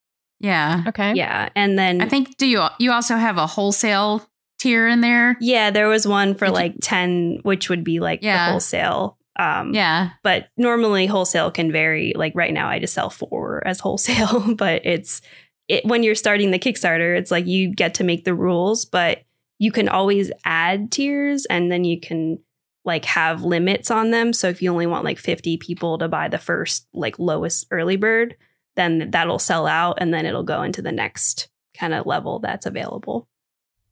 [0.42, 0.84] yeah.
[0.86, 1.12] Okay.
[1.14, 4.26] yeah and then I think do you you also have a wholesale
[4.58, 5.36] tier in there?
[5.40, 8.46] yeah there was one for Did you- like 10 which would be like Yeah.
[8.46, 10.10] the wholesale um Yeah.
[10.22, 14.80] but normally wholesale can vary like right now i just sell four as wholesale but
[14.86, 15.20] it's
[15.68, 19.18] it, when you're starting the kickstarter it's like you get to make the rules but
[19.60, 22.38] you can always add tiers and then you can
[22.84, 24.32] like have limits on them.
[24.32, 27.96] So if you only want like 50 people to buy the first like lowest early
[27.96, 28.36] bird
[28.76, 32.66] then that'll sell out and then it'll go into the next kind of level that's
[32.66, 33.28] available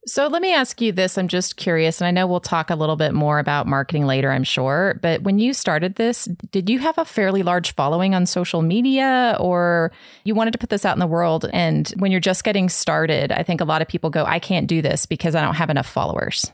[0.08, 1.18] So let me ask you this.
[1.18, 4.32] I'm just curious, and I know we'll talk a little bit more about marketing later,
[4.32, 4.98] I'm sure.
[5.02, 9.36] But when you started this, did you have a fairly large following on social media
[9.38, 9.92] or
[10.24, 11.50] you wanted to put this out in the world?
[11.52, 14.66] And when you're just getting started, I think a lot of people go, I can't
[14.66, 16.50] do this because I don't have enough followers.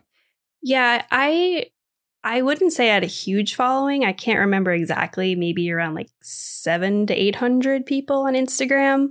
[0.61, 1.67] Yeah, I
[2.25, 4.05] I wouldn't say I had a huge following.
[4.05, 5.37] I can't remember exactly.
[5.37, 9.11] Maybe around like seven to eight hundred people on Instagram.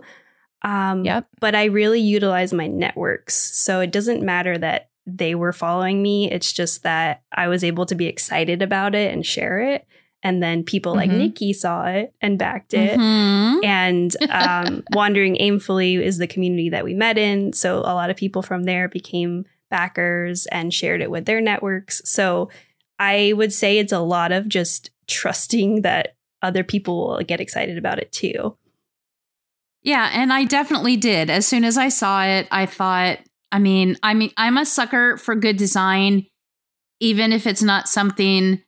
[0.64, 1.28] Um, Yep.
[1.40, 6.32] But I really utilize my networks, so it doesn't matter that they were following me.
[6.32, 9.86] It's just that I was able to be excited about it and share it,
[10.24, 11.18] and then people like Mhm.
[11.18, 12.98] Nikki saw it and backed it.
[12.98, 13.66] Mhm.
[13.66, 17.52] And um, Wandering Aimfully is the community that we met in.
[17.52, 22.02] So a lot of people from there became backers and shared it with their networks.
[22.06, 22.50] So
[23.00, 27.78] I would say it's a lot of just trusting that other people will get excited
[27.78, 28.56] about it too.
[29.84, 31.30] Yeah, and I definitely did.
[31.30, 33.20] As soon as I saw it, I thought,
[33.52, 36.26] I mean, I mean, I'm a sucker for good design,
[37.00, 38.62] even if it's not something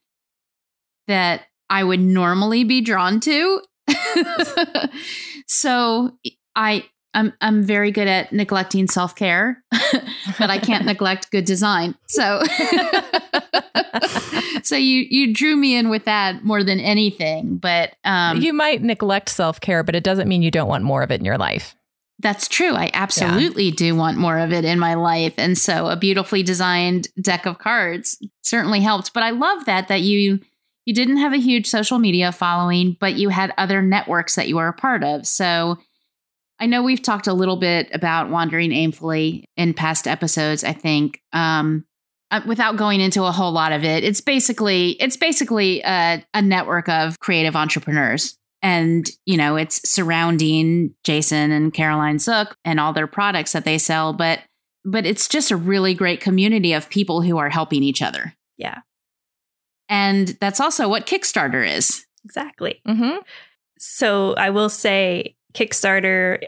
[1.08, 3.62] that I would normally be drawn to.
[5.46, 6.18] so
[6.54, 6.84] I
[7.16, 9.64] I'm I'm very good at neglecting self-care,
[10.38, 11.96] but I can't neglect good design.
[12.06, 12.42] So
[14.62, 18.82] so you you drew me in with that more than anything, but um you might
[18.82, 21.38] neglect self care, but it doesn't mean you don't want more of it in your
[21.38, 21.74] life.
[22.18, 22.74] That's true.
[22.74, 25.34] I absolutely do want more of it in my life.
[25.36, 29.12] And so a beautifully designed deck of cards certainly helped.
[29.12, 30.40] But I love that that you
[30.84, 34.56] you didn't have a huge social media following, but you had other networks that you
[34.56, 35.26] were a part of.
[35.26, 35.78] So
[36.58, 41.20] I know we've talked a little bit about wandering aimfully in past episodes, I think.
[41.32, 41.84] Um
[42.32, 46.42] uh, without going into a whole lot of it, it's basically it's basically a, a
[46.42, 52.92] network of creative entrepreneurs and you know it's surrounding jason and caroline zook and all
[52.92, 54.40] their products that they sell but
[54.84, 58.80] but it's just a really great community of people who are helping each other Yeah,
[59.88, 62.80] and that's also what kickstarter is exactly.
[62.86, 63.18] Mm-hmm.
[63.78, 66.38] So I will say Kickstarter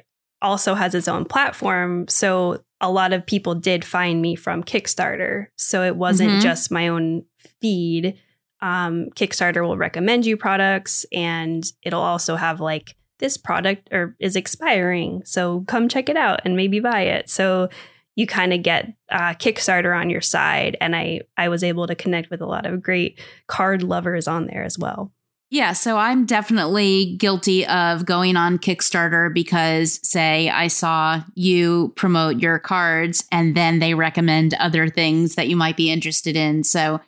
[0.43, 2.07] also has its own platform.
[2.09, 5.47] So a lot of people did find me from Kickstarter.
[5.57, 6.43] So it wasn't Mhm.
[6.43, 7.25] just my own
[7.61, 8.15] feed.
[8.61, 14.37] Um, Kickstarter will recommend you products and it'll also have like this product or is
[14.37, 15.23] expiring.
[15.25, 17.29] So come check it out and maybe buy it.
[17.29, 17.69] So
[18.15, 20.77] you kind of get uh, Kickstarter on your side.
[20.81, 24.47] And I, I was able to connect with a lot of great card lovers on
[24.47, 25.13] there as well.
[25.51, 32.39] Yeah, so I'm definitely guilty of going on Kickstarter because, say, I saw you promote
[32.41, 36.65] your cards and then they recommend other things that you might be interested in.
[36.65, 37.01] So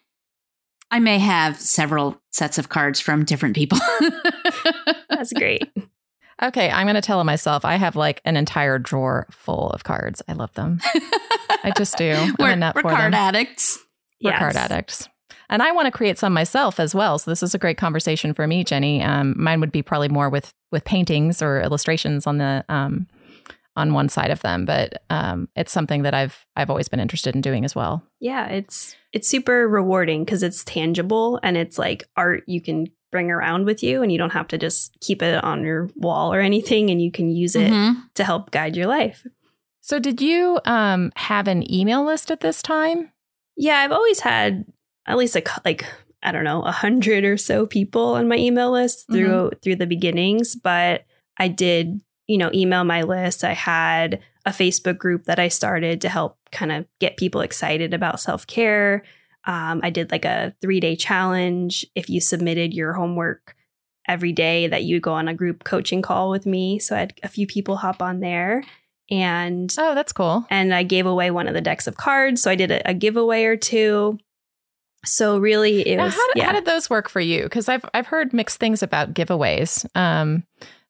[0.91, 3.79] I may have several sets of cards from different people.
[5.11, 5.71] That's great.
[6.43, 10.23] Okay, I'm going to tell myself I have like an entire drawer full of cards.
[10.27, 10.81] I love them.
[11.63, 12.15] I just do.
[12.39, 13.15] We're, we're card them.
[13.15, 13.79] addicts.
[14.23, 14.39] We're Yes.
[14.39, 15.09] card addicts.
[15.51, 17.19] And I want to create some myself as well.
[17.19, 19.03] So this is a great conversation for me, Jenny.
[19.03, 23.07] Um, mine would be probably more with with paintings or illustrations on the um,
[23.77, 27.35] on one side of them, but um, it's something that I've I've always been interested
[27.35, 28.03] in doing as well.
[28.21, 33.31] Yeah, it's it's super rewarding because it's tangible and it's like art you can bring
[33.31, 36.39] around with you and you don't have to just keep it on your wall or
[36.41, 37.97] anything and you can use it Mhm.
[38.15, 39.27] to help guide your life.
[39.81, 43.11] So did you um, have an email list at this time?
[43.57, 44.65] Yeah, I've always had
[45.11, 45.85] at least a cou- like
[46.23, 49.87] I don't know a hundred or so people on my email list through through the
[49.87, 51.05] beginnings, but
[51.39, 53.45] I did you know email my list.
[53.45, 57.93] I had a Facebook group that I started to help kind of get people excited
[57.93, 59.03] about self care.
[59.47, 61.87] Um, I did like a three day challenge.
[61.95, 63.57] If you submitted your homework
[64.09, 66.79] every day, that you go on a group coaching call with me.
[66.79, 68.63] So I had a few people hop on there,
[69.11, 70.47] and Oh, that's cool.
[70.51, 72.43] and I gave away one of the decks of cards.
[72.43, 74.19] So I did a, a giveaway or two.
[75.05, 76.45] So really, it Now, was how, did, yeah.
[76.47, 77.45] how did those work for you?
[77.45, 79.87] Because I've I've heard mixed things about giveaways.
[79.97, 80.45] Um,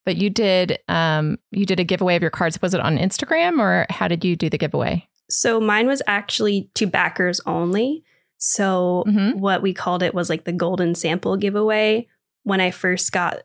[0.05, 2.61] but you did um, you did a giveaway of your cards.
[2.61, 5.07] Was it on Instagram or how did you do the giveaway?
[5.33, 8.03] so mine was actually to backers only.
[8.38, 9.37] So Mhm.
[9.37, 12.09] what we called it was like the golden sample giveaway.
[12.42, 13.42] When I first got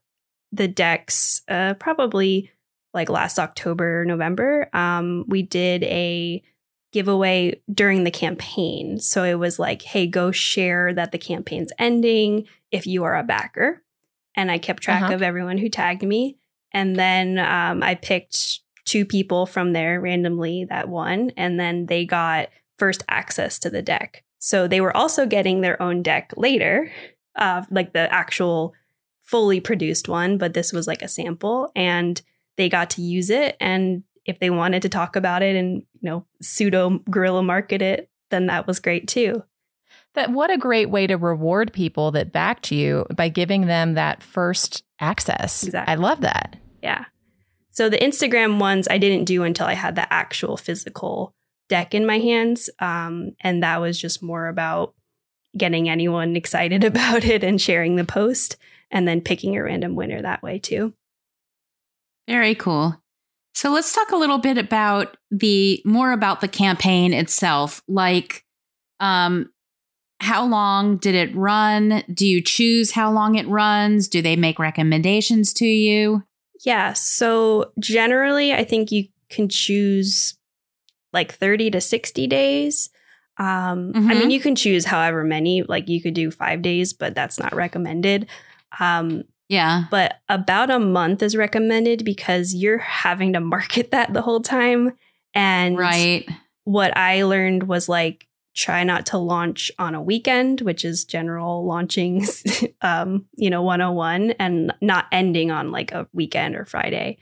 [0.52, 2.50] the decks, uh, probably
[2.96, 6.42] like last October, November, um, we did a
[6.96, 9.00] giveaway during the campaign.
[9.00, 13.24] So it was like, hey, go share that the campaign's ending if you are a
[13.24, 13.84] backer.
[14.36, 15.16] And I kept track Uh-huh.
[15.16, 16.38] of everyone who tagged me.
[16.72, 21.32] And then um, I picked two people from there randomly that won.
[21.36, 22.48] And then they got
[22.80, 24.24] first access to the deck.
[24.40, 26.92] So they were also getting their own deck later,
[27.36, 28.74] uh, like the actual
[29.22, 31.72] fully produced one, but this was like a sample.
[31.76, 32.22] And
[32.58, 33.58] they got to use it.
[33.60, 38.48] And if they wanted to talk about it and, know, pseudo guerrilla market it, then
[38.48, 39.44] that was great too.
[40.14, 44.24] That what a great way to reward people that backed you by giving them that
[44.24, 45.64] first access.
[45.64, 45.92] Exactly.
[45.92, 46.56] I love that.
[46.82, 47.06] Yeah.
[47.72, 51.34] So the Instagram ones I didn't do until I had the actual physical
[51.68, 52.70] deck in my hands.
[52.80, 54.94] Um, and that was just more about
[55.58, 58.58] getting anyone excited about it and sharing the post
[58.92, 60.94] and then picking a random winner that way too.
[62.28, 63.02] Very cool.
[63.56, 67.82] So let's talk a little bit about the more about the campaign itself.
[67.88, 68.46] Like,
[69.00, 69.50] um,
[70.20, 72.04] how long did it run?
[72.14, 74.08] Do you choose how long it runs?
[74.10, 76.24] Do they make recommendations to you?
[76.66, 76.94] Yeah.
[76.94, 80.38] So generally, I think you can choose
[81.14, 82.90] like 30 to 60 days.
[83.38, 84.20] Um, I Mhm.
[84.20, 87.56] mean, you can choose however many, like you could do five days, but that's not
[87.56, 88.28] recommended.
[88.80, 89.84] Um, Yeah.
[89.92, 94.94] but about a month is recommended because you're having to market that the whole time.
[95.34, 96.28] And Right.
[96.64, 101.66] what I learned was like, try not to launch on a weekend, which is general
[101.66, 102.26] launching,
[102.82, 107.18] um, you know, 101 and not ending on like a weekend or Friday.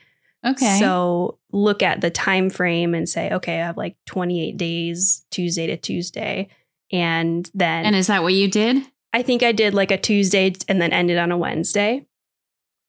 [0.46, 0.78] Okay.
[0.80, 5.68] So look at the time frame and say, okay, I have like 28 days, Tuesday
[5.68, 6.50] to Tuesday.
[6.92, 8.84] And then and is that what you did?
[9.12, 12.06] I think I did like a Tuesday and then ended on a Wednesday.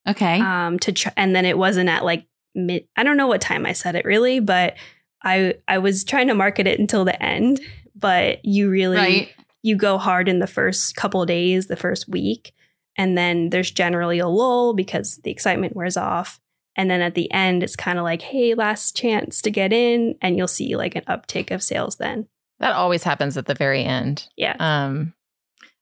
[0.06, 0.40] Okay.
[0.40, 3.66] Um to try and then it wasn't at like mid I don't know what time
[3.66, 4.74] I said it really, but
[5.22, 7.60] I I was trying to market it until the end,
[7.94, 9.28] but you really right.
[9.62, 12.52] you go hard in the first couple of days, the first week,
[12.96, 16.40] and then there's generally a lull because the excitement wears off.
[16.76, 20.16] And then at the end, it's kind of like, hey, last chance to get in,
[20.20, 22.28] and you'll see like an uptick of sales then.
[22.58, 24.28] That always happens at the very end.
[24.36, 24.56] Yeah.
[24.58, 25.14] Um,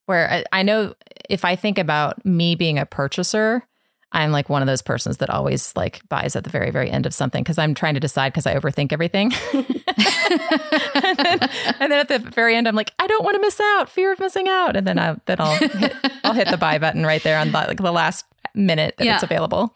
[0.07, 0.95] where I, I know
[1.29, 3.67] if I think about me being a purchaser,
[4.13, 7.07] I'm like one of those persons that always like buys at the very, very end
[7.07, 9.33] of something because I'm trying to decide because I overthink everything.
[9.55, 9.65] and,
[11.19, 11.51] then,
[11.81, 14.13] and then at the very end, I'm like, I don't want to miss out, fear
[14.13, 17.23] of missing out, and then I then I'll hit, I'll hit the buy button right
[17.23, 19.15] there on the, like the last minute that Yeah.
[19.15, 19.75] it's available.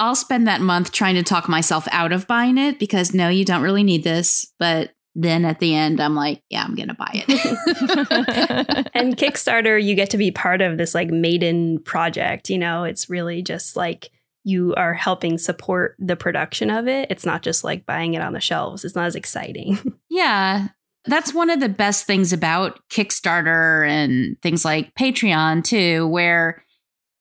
[0.00, 3.44] I'll spend that month trying to talk myself out of buying it because no, you
[3.44, 4.46] don't really need this.
[4.58, 7.28] But then at the end, I'm like, yeah, I'm going to buy it.
[8.94, 12.48] and Kickstarter, you get to be part of this like maiden project.
[12.48, 14.10] You know, it's really just like
[14.44, 17.10] you are helping support the production of it.
[17.10, 18.84] It's not just like buying it on the shelves.
[18.84, 19.78] It's not as exciting.
[20.10, 20.68] Yeah.
[21.04, 26.64] That's one of the best things about Kickstarter and things like Patreon, too, where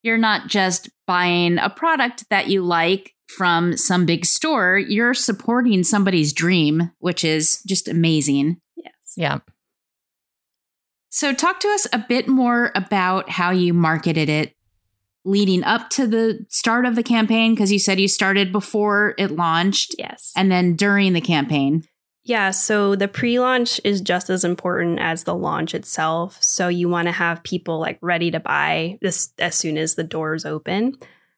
[0.03, 5.83] you're not just buying a product that you like from some big store, you're supporting
[5.83, 8.59] somebody's dream, which is just amazing.
[8.75, 8.93] yes.
[9.15, 9.39] Yeah.
[11.09, 14.53] So, talk to us a bit more about how you marketed it
[15.25, 19.31] leading up to the start of the campaign, because you said you started before it
[19.31, 20.31] launched Yes.
[20.37, 21.83] and then during the campaign.
[22.23, 26.37] Yeah, so the pre-launch is just as important as the launch itself.
[26.41, 30.03] So you want to have people like ready to buy this as soon as the
[30.03, 30.95] doors open.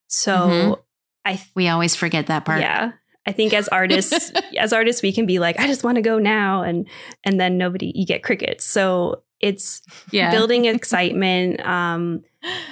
[0.07, 0.79] So Mhm.
[1.25, 2.61] I th- We always forget that part.
[2.61, 2.91] yeah,
[3.25, 6.19] I think as artists as artists we can be like I just want to go
[6.19, 6.87] now and
[7.23, 8.63] and then nobody you get crickets.
[8.65, 10.31] So it's Yeah.
[10.31, 11.59] building excitement.
[11.65, 12.21] Um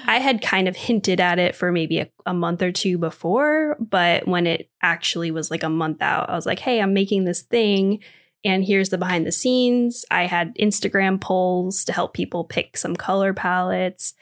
[0.05, 3.75] I had kind of hinted at it for maybe a, a month or two before,
[3.81, 7.25] but when it actually was like a month out, I was like, hey, I'm making
[7.25, 7.99] this thing.
[8.45, 10.05] And here's the behind the scenes.
[10.09, 14.13] I had Instagram polls to help people pick some color palettes.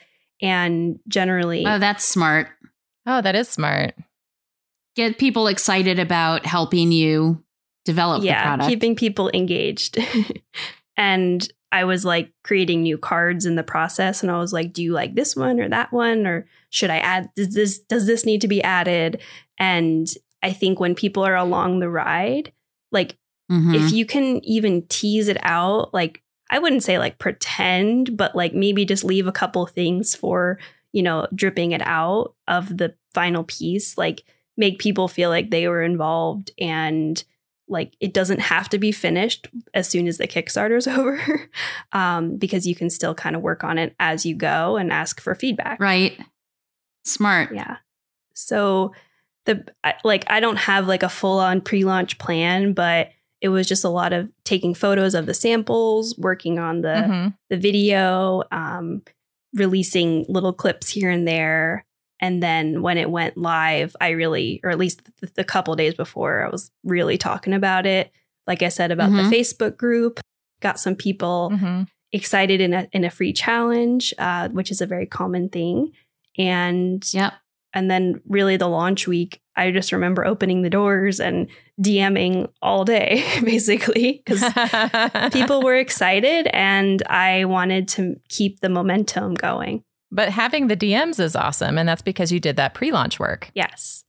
[0.41, 2.47] And generally, Oh, that's smart.
[3.05, 3.93] Oh, that is smart.
[4.95, 7.43] Get people excited about helping you
[7.83, 8.69] develop the yeah, product.
[8.69, 9.97] keeping people engaged.
[10.97, 14.81] and I was like creating new cards in the process and I was like, do
[14.81, 18.25] you like this one or that one or should I add does this does this
[18.25, 19.21] need to be added?
[19.57, 20.07] And
[20.41, 22.53] I think when people are along the ride,
[22.91, 23.17] like
[23.51, 23.75] Mhm.
[23.75, 28.53] if you can even tease it out, like I wouldn't say like pretend, but like
[28.53, 30.57] maybe just leave a couple things for,
[30.93, 34.23] you know, dripping it out of the final piece, like
[34.57, 37.23] make people feel like they were involved and
[37.67, 41.19] like it doesn't have to be finished as soon as the Kickstarter is over,
[41.93, 45.19] um, because you can still kind of work on it as you go and ask
[45.19, 45.79] for feedback.
[45.79, 46.19] right.
[47.05, 47.53] Smart.
[47.53, 47.77] Yeah.
[48.33, 48.93] So
[49.45, 49.63] the
[50.03, 53.09] like I don't have like a full on pre-launch plan, but
[53.41, 57.37] it was just a lot of taking photos of the samples, working on the Mhm.
[57.51, 59.03] the video, um,
[59.53, 61.85] releasing little clips here and there.
[62.25, 65.93] And then when it went live, I really, or at least the, the couple days
[65.93, 68.11] before, I was really talking about it.
[68.47, 69.29] Like I said about Mhm.
[69.29, 70.19] the Facebook group,
[70.59, 71.87] got some people Mhm.
[72.11, 75.91] excited in a in a free challenge, uh, which is a very common thing.
[76.37, 77.33] And Yep.
[77.73, 81.47] and then really the launch week, I just remember opening the doors and
[81.79, 84.43] DMing all day, basically, because
[85.33, 89.83] people were excited and I wanted to keep the momentum going.
[90.15, 91.77] But having the DMs is awesome.
[91.77, 93.51] And that's because you did that pre launch work.
[93.53, 94.03] Yes.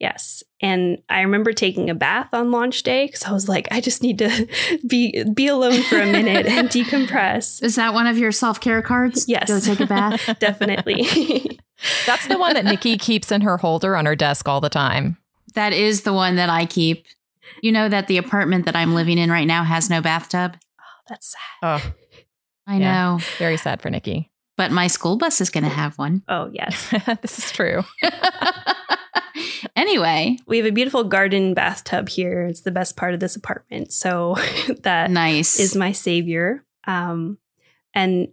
[0.00, 0.42] Yes.
[0.60, 4.02] And I remember taking a bath on launch day because I was like, I just
[4.02, 4.48] need to
[4.88, 7.62] be be alone for a minute and decompress.
[7.62, 9.26] Is that one of your self care cards?
[9.28, 9.46] Yes.
[9.46, 10.36] Go take a bath.
[10.40, 11.60] Definitely.
[12.06, 15.16] That's the one that Nikki keeps in her holder on her desk all the time.
[15.54, 17.06] that is the one that I keep.
[17.62, 20.56] You know that the apartment that I'm living in right now has no bathtub?
[20.80, 21.38] Oh, that's sad.
[21.84, 21.92] Oh,
[22.66, 22.92] I Yeah.
[22.92, 23.18] know.
[23.38, 24.31] very sad for Nikki.
[24.62, 26.22] But my school bus is going to have one.
[26.28, 26.94] Oh, yes.
[27.20, 27.82] this is true.
[29.74, 32.46] anyway, We have a beautiful garden bathtub here.
[32.46, 33.92] It's the best part of this apartment.
[33.92, 34.36] So
[34.82, 35.58] that nice.
[35.58, 36.64] is my savior.
[36.86, 37.38] Um,
[37.92, 38.28] and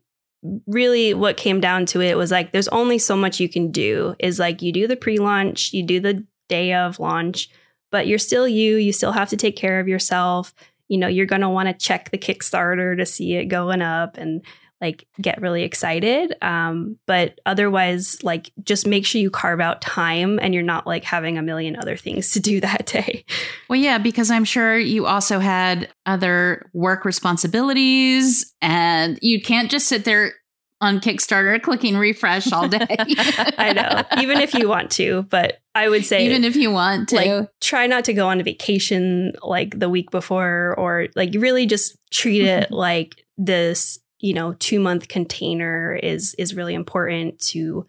[0.67, 4.13] really, what came down to it was like, there's only so much you can do.
[4.19, 7.49] Is like you do the pre-launch, you do the day of launch,
[7.89, 8.75] but you're still you.
[8.75, 10.53] You still have to take care of yourself.
[10.89, 14.43] You know, you're gonna want to check the Kickstarter to see it going up and
[14.81, 16.35] like get really excited.
[16.41, 21.03] Um, but otherwise, like just make sure you carve out time and you're not like
[21.03, 23.25] having a million other things to do that day.
[23.69, 29.87] well, yeah, because I'm sure you also had other work responsibilities and you can't just
[29.87, 30.33] sit there
[30.81, 32.87] on Kickstarter clicking refresh all day.
[32.89, 37.09] I know, even if you want to, but I would say Even if you want
[37.09, 37.15] to.
[37.17, 41.65] like try not to go on a vacation like the week before or like really
[41.65, 47.85] just treat it like this you know two month container is is really important to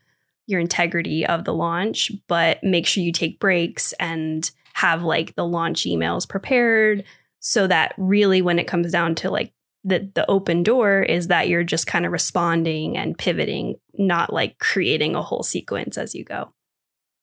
[0.47, 5.47] your integrity of the launch but make sure you take breaks and have like the
[5.47, 7.05] launch emails prepared
[7.41, 9.53] so that really when it comes down to like
[9.85, 14.59] the the open door is that you're just kind of responding and pivoting not like
[14.59, 16.53] creating a whole sequence as you go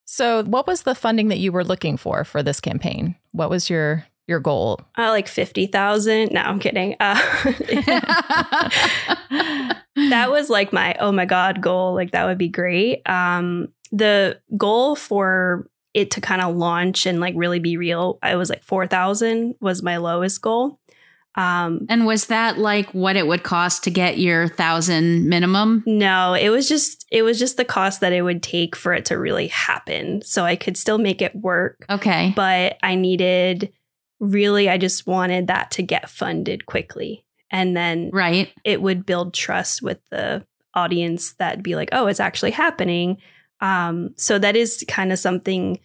[0.10, 3.16] So, what was the funding that you were looking for for this campaign?
[3.34, 4.80] What was your your goal?
[4.97, 6.32] Uh, like 50,000.
[6.34, 6.95] No, I'm kidding.
[6.99, 7.15] Uh,
[9.30, 11.93] that was like my, oh my God goal.
[11.93, 13.01] Like that would be great.
[13.09, 18.36] Um, the goal for it to kind of launch and like really be real, I
[18.36, 20.80] was like 4,000 was my lowest goal.
[21.36, 25.84] Um, And was that like what it would cost to get your thousand minimum?
[25.86, 29.05] no, it was just it was just the cost that it would take for it
[29.05, 30.23] to really happen.
[30.23, 32.34] So I could still make it work, Okay.
[32.36, 33.71] but I needed
[34.20, 37.24] really I just wanted that to get funded quickly.
[37.51, 38.51] And then Right.
[38.63, 43.18] it would build trust with the audience that'd be like, oh, it's actually happening.
[43.61, 45.80] Um, so that is kind of something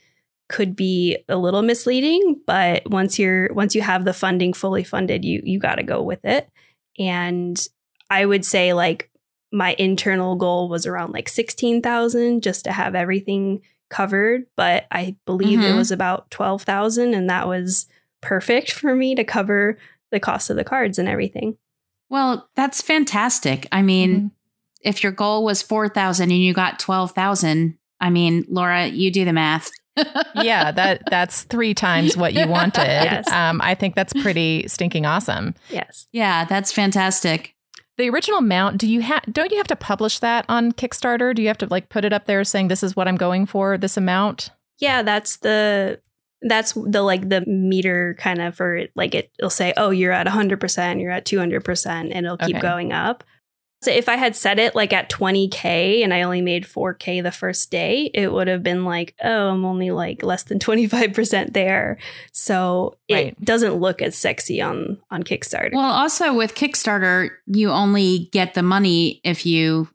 [0.49, 5.25] could be a little misleading, but once you're once you have the funding fully funded,
[5.25, 6.49] you you got to go with it.
[6.99, 7.57] And
[8.11, 9.09] I would say like
[9.51, 15.61] my internal goal was around like 16,000 just to have everything covered, but I believe
[15.61, 15.77] it Mhm.
[15.77, 17.87] was about 12,000 and that was
[18.23, 19.77] perfect for me to cover
[20.11, 21.57] the cost of the cards and everything.
[22.09, 23.67] Well, that's fantastic.
[23.73, 24.27] I mean, Mm-hmm.
[24.83, 29.33] if your goal was 4,000 and you got 12,000, I mean, Laura, you do the
[29.33, 29.71] math.
[30.35, 32.83] yeah, that that's three times what you wanted.
[32.87, 33.31] Yes.
[33.31, 35.55] Um, I think that's pretty stinking awesome.
[35.69, 36.07] Yes.
[36.13, 37.55] Yeah, that's fantastic.
[37.99, 41.35] The original amount, do you have don't you have to publish that on Kickstarter?
[41.35, 43.45] Do you have to like put it up there saying this is what I'm going
[43.45, 44.51] for, this amount?
[44.79, 46.01] Yeah, that's the
[46.43, 48.83] that's the like the meter kind of for.
[48.95, 52.61] Like it, it'll say, oh, you're at 100%, you're at 200%, and it'll keep Okay.
[52.61, 53.25] going up.
[53.83, 57.33] So if I had set it like at 20K and I only made 4K the
[57.33, 61.99] first day, it would have been like, oh, I'm only like less than 25% there.
[62.33, 63.45] So it Right.
[63.45, 65.73] doesn't look as sexy on on Kickstarter.
[65.73, 69.89] Well, also with Kickstarter, you only get the money if you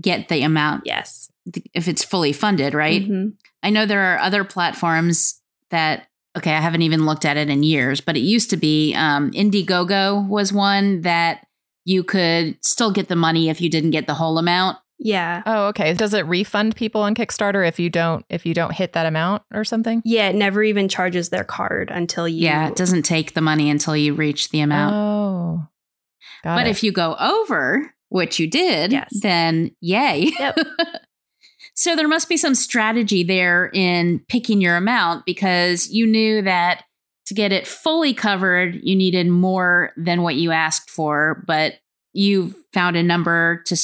[0.00, 1.28] get the amount, yes.
[1.74, 3.02] if it's fully funded, right?
[3.02, 3.32] Mhm.
[3.64, 5.37] I know there are other platforms
[5.70, 8.94] that, okay, I haven't even looked at it in years, but it used to be
[8.94, 11.46] um, Indiegogo was one that
[11.84, 14.78] you could still get the money if you didn't get the whole amount.
[15.00, 15.42] Yeah.
[15.46, 15.94] Oh, okay.
[15.94, 19.42] Does it refund people on Kickstarter if you don't if you don't hit that amount
[19.54, 20.02] or something?
[20.04, 23.70] Yeah, it never even charges their card until you Yeah, it doesn't take the money
[23.70, 24.94] until you reach the amount.
[24.94, 25.68] Oh.
[26.42, 26.70] Got but it.
[26.70, 29.08] if you go over, which you did, Yes.
[29.22, 30.32] then yay.
[30.38, 30.58] Yep.
[31.78, 36.82] so there must be some strategy there in picking your amount because you knew that
[37.26, 41.74] to get it fully covered, you needed more than what you asked for, but
[42.12, 43.76] you found a number to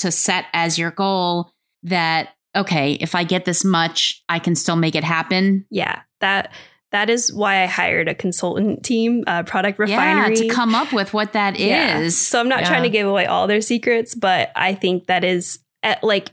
[0.00, 1.50] to set as your goal
[1.84, 5.64] that okay, if I get this much, I can still make it happen.
[5.70, 6.52] yeah that
[6.90, 10.92] that is why i hired a consultant team uh, product refinery Yeah, to come up
[10.92, 11.60] with what that is.
[11.60, 12.08] Yeah.
[12.08, 12.68] so i'm not Yeah.
[12.68, 16.30] trying to give away all their secrets but i think that is at, like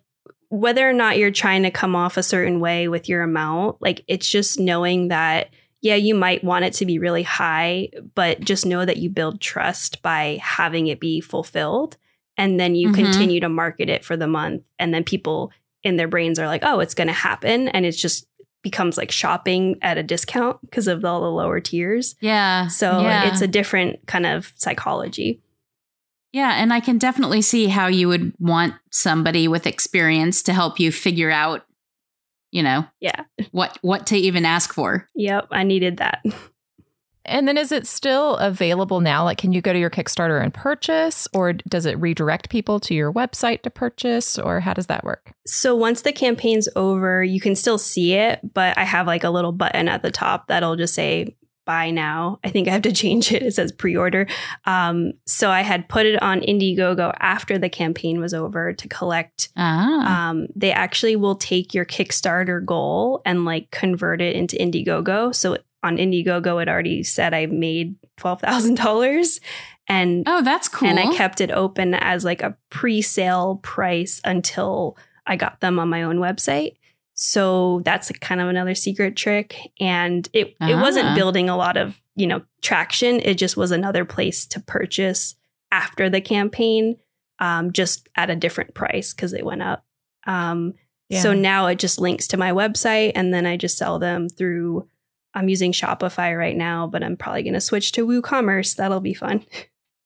[0.56, 4.04] whether or not you're trying to come off a certain way with your amount like
[4.08, 5.50] it's just knowing that
[5.82, 9.42] yeah you might want it to be really high but just know that you build
[9.42, 11.98] trust by having it be fulfilled
[12.38, 12.96] and then you Mhm.
[12.96, 15.52] continue to market it for the month and then people
[15.84, 18.28] in their brains are like oh it's going to happen and it's just
[18.64, 22.66] becomes like shopping at a discount because of all the lower tiers yeah.
[22.68, 23.30] so yeah.
[23.30, 25.40] it's a different kind of psychology
[26.36, 30.82] Yeah, and I can definitely see how you would want somebody with experience to help
[30.82, 31.66] you figure out,
[32.52, 35.08] you know, yeah what what to even ask for.
[35.16, 36.22] yep i needed that
[37.24, 39.24] and then is it still available now?
[39.24, 42.94] Like can you go to your Kickstarter and purchase or does it redirect people to
[42.94, 45.32] your website to purchase or how does that work?
[45.48, 49.32] So once the campaign's over, you can still see it, but I have like a
[49.32, 52.40] little button at the top that'll just say buy now.
[52.44, 53.44] I think I have to change it.
[53.44, 54.28] It says pre-order.
[54.66, 59.50] Um, so I had put it on Indiegogo after the campaign was over to collect.
[59.58, 60.30] Ah.
[60.30, 65.34] Um, they actually will take your Kickstarter goal and like convert it into Indiegogo.
[65.36, 69.40] So on Indiegogo, it already said I made twelve thousand dollars,
[69.88, 70.90] and oh, that's cool.
[70.90, 74.98] and I kept it open as like a pre-sale price until
[75.28, 76.78] I got them on my own website.
[77.16, 79.72] So that's kind of another secret trick.
[79.80, 83.20] And it it wasn't building a lot of, you know, traction.
[83.22, 85.36] It just was another place to purchase
[85.72, 86.98] after the campaign,
[87.40, 89.84] um, just at a different price because it went up.
[90.28, 90.74] Um,
[91.12, 94.88] So now it just links to my website and then I just sell them through
[95.34, 98.76] I'm using Shopify right now, but I'm probably going to switch to WooCommerce.
[98.78, 99.46] That'll be fun.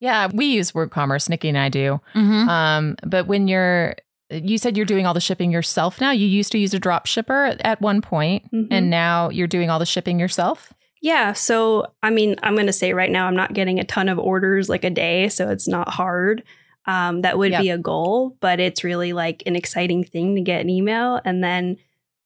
[0.02, 2.00] Yeah, we use WooCommerce, Nikki and I do.
[2.16, 2.48] Mhm.
[2.48, 3.96] Um, but when you're
[4.30, 6.12] you said you're doing all the shipping yourself now.
[6.12, 8.68] You used to use a drop shipper at, one point, Mhm.
[8.72, 10.74] and now you're doing all the shipping yourself.
[11.02, 11.34] Yeah.
[11.34, 14.20] So, I mean, I'm going to say right now, I'm not getting a ton of
[14.20, 15.30] orders like a day.
[15.30, 16.44] So it's not hard.
[16.86, 17.62] Um, that would Yep.
[17.62, 21.22] be a goal, but it's really like an exciting thing to get an email.
[21.24, 21.78] And then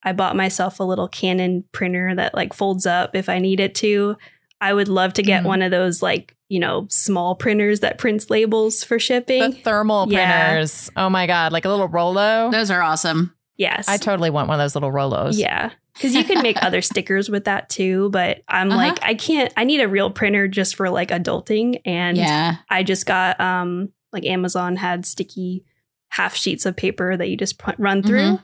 [0.04, 3.76] I bought myself a little Canon printer that like folds up if I need it
[3.76, 4.18] to.
[4.64, 5.48] I would love to get Mhm.
[5.48, 9.42] one of those like, you know, small printers that prints labels for shipping.
[9.42, 10.48] The thermal Yeah.
[10.50, 10.90] printers.
[10.96, 12.50] Oh my god, like a little Rollo.
[12.52, 13.34] Those are awesome.
[13.58, 13.88] yes.
[13.88, 15.38] I totally want one of those little Rollos.
[15.38, 15.72] Yeah.
[15.94, 18.10] because you can make other stickers with that too.
[18.12, 18.78] But I'm Uh-huh.
[18.78, 19.54] like, I can't.
[19.56, 22.56] I need a real printer just for like adulting, and yeah.
[22.70, 25.64] I just got um like Amazon had sticky
[26.10, 28.40] half sheets of paper that you just pu- run through.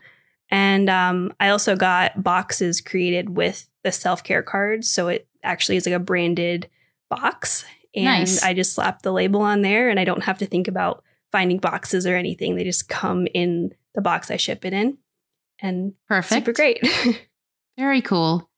[0.52, 4.90] And um, I also got boxes created with the self care cards.
[4.90, 6.70] So it actually is like a branded
[7.10, 7.66] box.
[7.96, 8.44] And Nice.
[8.44, 11.58] I just slap the label on there and I don't have to think about finding
[11.58, 12.56] boxes or anything.
[12.56, 14.98] They just come in the box I ship it in.
[15.62, 16.34] And Perfect.
[16.46, 16.88] super great.
[17.78, 18.50] Very cool.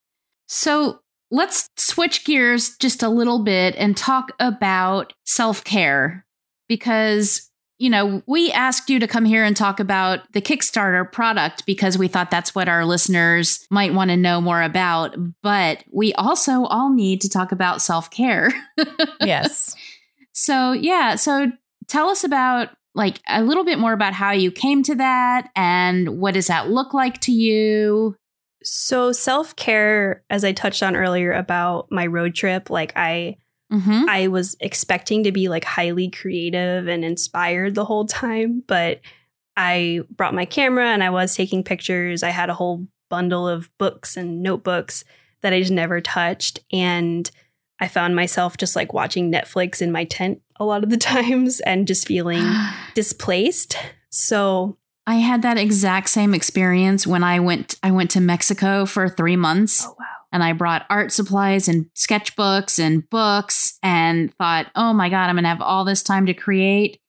[0.47, 0.99] So
[1.31, 6.25] let's switch gears just a little bit and talk about self care
[6.67, 7.49] because,
[7.81, 11.97] you know, we asked you to come here and talk about the Kickstarter product because
[11.97, 15.15] we thought that's what our listeners might want to know more about.
[15.41, 18.51] But we also all need to talk about self care.
[19.21, 19.75] yes.
[20.31, 21.15] So, yeah.
[21.15, 21.51] So
[21.87, 26.19] tell us about like a little bit more about how you came to that and
[26.19, 28.15] what does that look like to you?
[28.63, 33.37] so self care, as I touched on earlier about my road trip, like I
[33.71, 34.09] Mm-hmm.
[34.09, 38.99] I was expecting to be like highly creative and inspired the whole time, but
[39.55, 42.23] I brought my camera and I was taking pictures.
[42.23, 45.03] I had a whole bundle of books and notebooks
[45.41, 46.59] that I just never touched.
[46.71, 47.29] And
[47.79, 51.59] I found myself just like watching Netflix in my tent a lot of the times
[51.61, 52.43] and just feeling
[52.93, 53.75] displaced.
[54.09, 59.09] So, I had that exact same experience when I went I went to Mexico for
[59.09, 60.05] 3 months oh wow.
[60.31, 65.35] And I brought art supplies and sketchbooks and books and thought, "Oh my god, I'm
[65.35, 66.99] going to have all this time to create."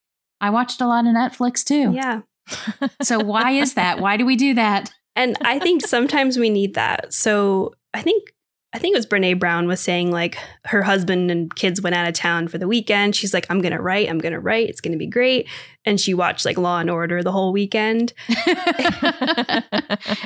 [0.40, 1.92] I watched a lot of Netflix too.
[1.94, 2.22] Yeah.
[3.02, 4.00] So why is that?
[4.00, 4.92] Why do we do that?
[5.14, 7.12] And I think sometimes we need that.
[7.12, 8.32] So I think
[8.74, 12.08] I think it was Brene Brown was saying like her husband and kids went out
[12.08, 13.14] of town for the weekend.
[13.14, 15.46] She's like, I'm gonna write, I'm gonna write, it's gonna be great.
[15.84, 18.14] And she watched like Law and Order the whole weekend.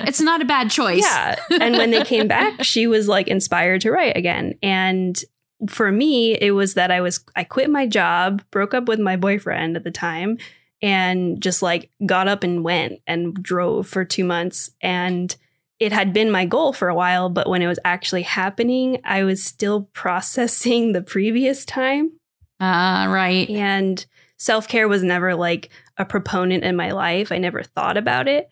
[0.03, 1.03] it's not a bad choice.
[1.03, 1.37] Yeah.
[1.61, 4.55] And when they came back, she was like inspired to write again.
[4.63, 5.21] And
[5.69, 9.17] for me, it was that I was I quit my job, broke up with my
[9.17, 10.39] boyfriend at the time,
[10.83, 14.71] and just like got up and went and drove for two months.
[14.81, 15.35] And
[15.79, 19.25] it had been my goal for a while, but when it was actually happening, I
[19.25, 22.13] was still processing the previous time.
[22.59, 23.49] Uh, right.
[23.51, 24.05] And
[24.39, 27.31] self care was never like a proponent in my life.
[27.31, 28.49] I never thought about it.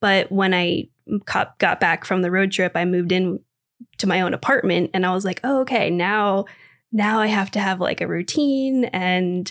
[0.00, 0.88] But when I
[1.24, 3.40] got back from the road trip, I moved in
[3.98, 6.44] to my own apartment and I was like, oh, okay, now,
[6.92, 9.50] now I have to have like a routine and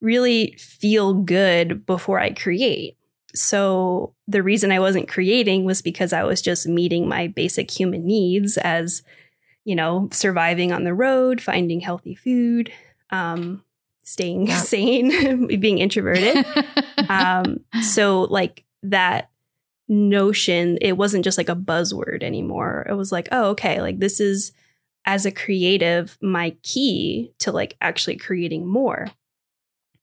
[0.00, 2.96] really feel good before I create.
[3.34, 8.06] So the reason I wasn't creating was because I was just meeting my basic human
[8.06, 9.02] needs as,
[9.64, 12.72] you know, surviving on the road, finding healthy food,
[13.10, 13.64] um,
[14.04, 14.58] staying Yeah.
[14.60, 16.46] sane, being introverted.
[17.08, 19.30] um, so like that
[19.88, 22.86] notion, it wasn't just like a buzzword anymore.
[22.88, 24.52] It was like, oh, okay, like this is
[25.06, 29.08] as a creative, my key to like actually creating more.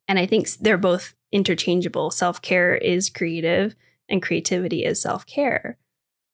[0.07, 2.11] And I think they're both interchangeable.
[2.11, 3.75] Self care is creative,
[4.09, 5.77] and creativity is self care.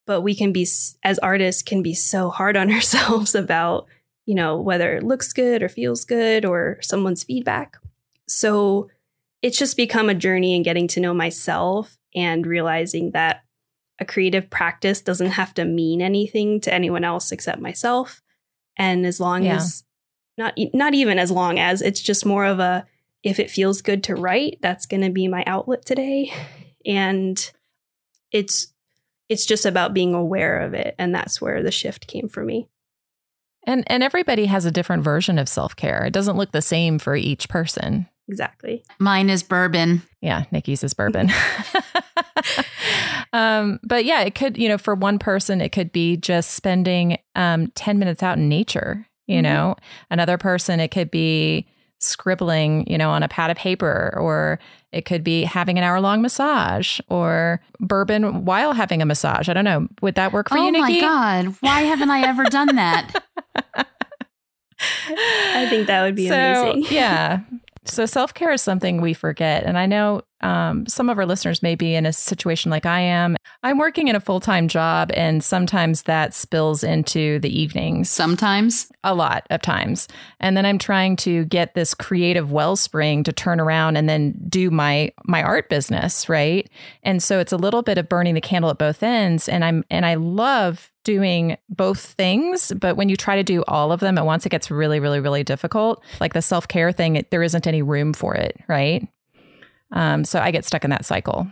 [0.05, 0.67] But we can be,
[1.03, 3.87] as artists, can be so hard on ourselves about,
[4.25, 7.77] you know, whether it looks good or feels good or someone's feedback.
[8.27, 8.89] So
[9.41, 13.43] it's just become a journey in getting to know myself and realizing that
[13.99, 18.21] a creative practice doesn't have to mean anything to anyone else except myself.
[18.77, 19.57] And as long Yeah.
[19.57, 19.83] as
[20.37, 22.85] not not even as long as it's just more of a
[23.23, 26.31] if it feels good to write, that's going to be my outlet today.
[26.85, 27.51] And
[28.31, 28.73] it's
[29.29, 32.67] it's just about being aware of it and that's where the shift came for me.
[33.65, 36.05] And and everybody has a different version of self-care.
[36.05, 38.07] It doesn't look the same for each person.
[38.29, 38.83] Exactly.
[38.99, 40.01] Mine is bourbon.
[40.21, 41.29] Yeah, Nikki's is bourbon.
[43.33, 47.17] um, but yeah, it could, you know, for one person, it could be just spending
[47.35, 49.43] um, 10 minutes out in nature, you Mhm.
[49.43, 49.75] know,
[50.09, 51.67] another person, it could be
[51.99, 54.59] scribbling, you know, on a pad of paper, or
[54.91, 59.49] it could be having an hour long massage or bourbon while having a massage.
[59.49, 59.87] I don't know.
[60.01, 60.99] Would that work for oh you, Nikki?
[60.99, 61.55] Oh my god!
[61.61, 63.23] Why haven't I ever done that?
[64.79, 66.95] I think that would be so, amazing.
[66.95, 67.41] yeah.
[67.89, 69.63] So self care is something we forget.
[69.63, 72.99] And I know um, some of our listeners may be in a situation like I
[72.99, 73.35] am.
[73.63, 78.91] I'm working in a full time job, and sometimes that spills into the evenings Sometimes.
[79.03, 80.07] a lot of times.
[80.39, 84.69] And then I'm trying to get this creative wellspring to turn around and then do
[84.69, 86.69] my my art business, right?
[87.03, 89.83] And so it's a little bit of burning the candle at both ends and I'm
[89.89, 94.17] and I love doing both things, but when you try to do all of them
[94.17, 96.03] at once it gets really really really difficult.
[96.19, 99.07] Like the self-care thing, it, there isn't any room for it, right?
[99.93, 101.47] Um so I get stuck in that cycle.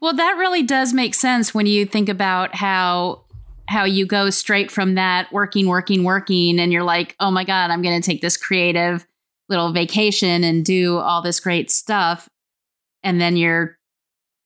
[0.00, 3.24] Well, that really does make sense when you think about how
[3.68, 7.70] how you go straight from that working, working, working, and you're like, oh my God,
[7.70, 9.06] I'm going to take this creative
[9.48, 12.28] little vacation and do all this great stuff.
[13.02, 13.76] And then you're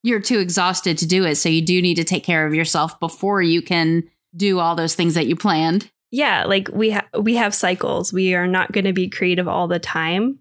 [0.02, 1.36] you're too exhausted to do it.
[1.36, 4.04] So you do need to take care of yourself before you can
[4.36, 5.90] do all those things that you planned.
[6.10, 8.12] Yeah, like we ha- we have cycles.
[8.12, 10.40] We are not going to be creative all the time.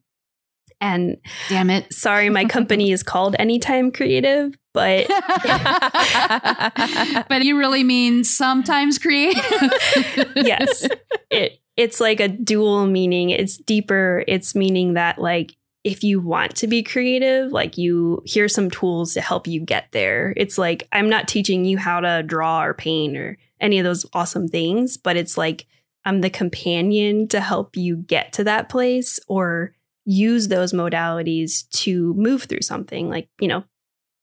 [0.80, 1.18] And
[1.50, 1.92] damn it.
[1.92, 5.08] Sorry, my company is called Anytime Creative, but
[7.30, 9.44] but you really mean sometimes creative.
[10.36, 10.88] yes.
[11.30, 13.30] It it's like a dual meaning.
[13.30, 14.24] It's deeper.
[14.28, 19.14] It's meaning that like if you want to be creative, like you here's some tools
[19.14, 20.34] to help you get there.
[20.38, 24.06] It's like I'm not teaching you how to draw or paint or any of those
[24.14, 25.66] awesome things, but it's like
[26.06, 29.74] I'm the companion to help you get to that place or
[30.06, 33.66] use those modalities to move through something like, you know,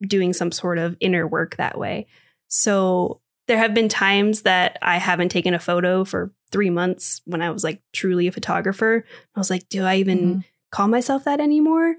[0.00, 2.06] doing some sort of inner work that way.
[2.48, 7.42] So there have been times that I haven't taken a photo for three months when
[7.42, 9.04] I was like truly a photographer.
[9.34, 10.40] I was like, do I even mm-hmm.
[10.70, 11.96] call myself that anymore?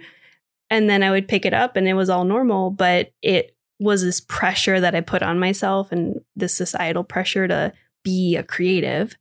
[0.69, 4.01] And then I would pick it up and it was all normal, but it was
[4.01, 7.73] this pressure that I put on myself and this societal pressure to
[8.03, 9.15] be a creative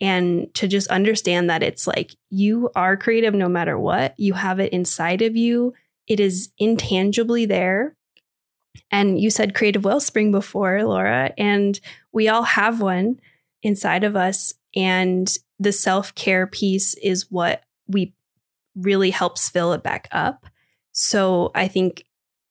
[0.00, 4.18] and to just understand that it's like you are creative no matter what.
[4.18, 5.74] You have it inside of you,
[6.08, 7.96] it is intangibly there.
[8.90, 11.78] And you said creative wellspring before, Laura, and
[12.12, 13.20] we all have one
[13.62, 14.52] inside of us.
[14.74, 18.14] And the self care piece is what we
[18.74, 20.46] really helps fill it back up.
[20.92, 22.04] So I think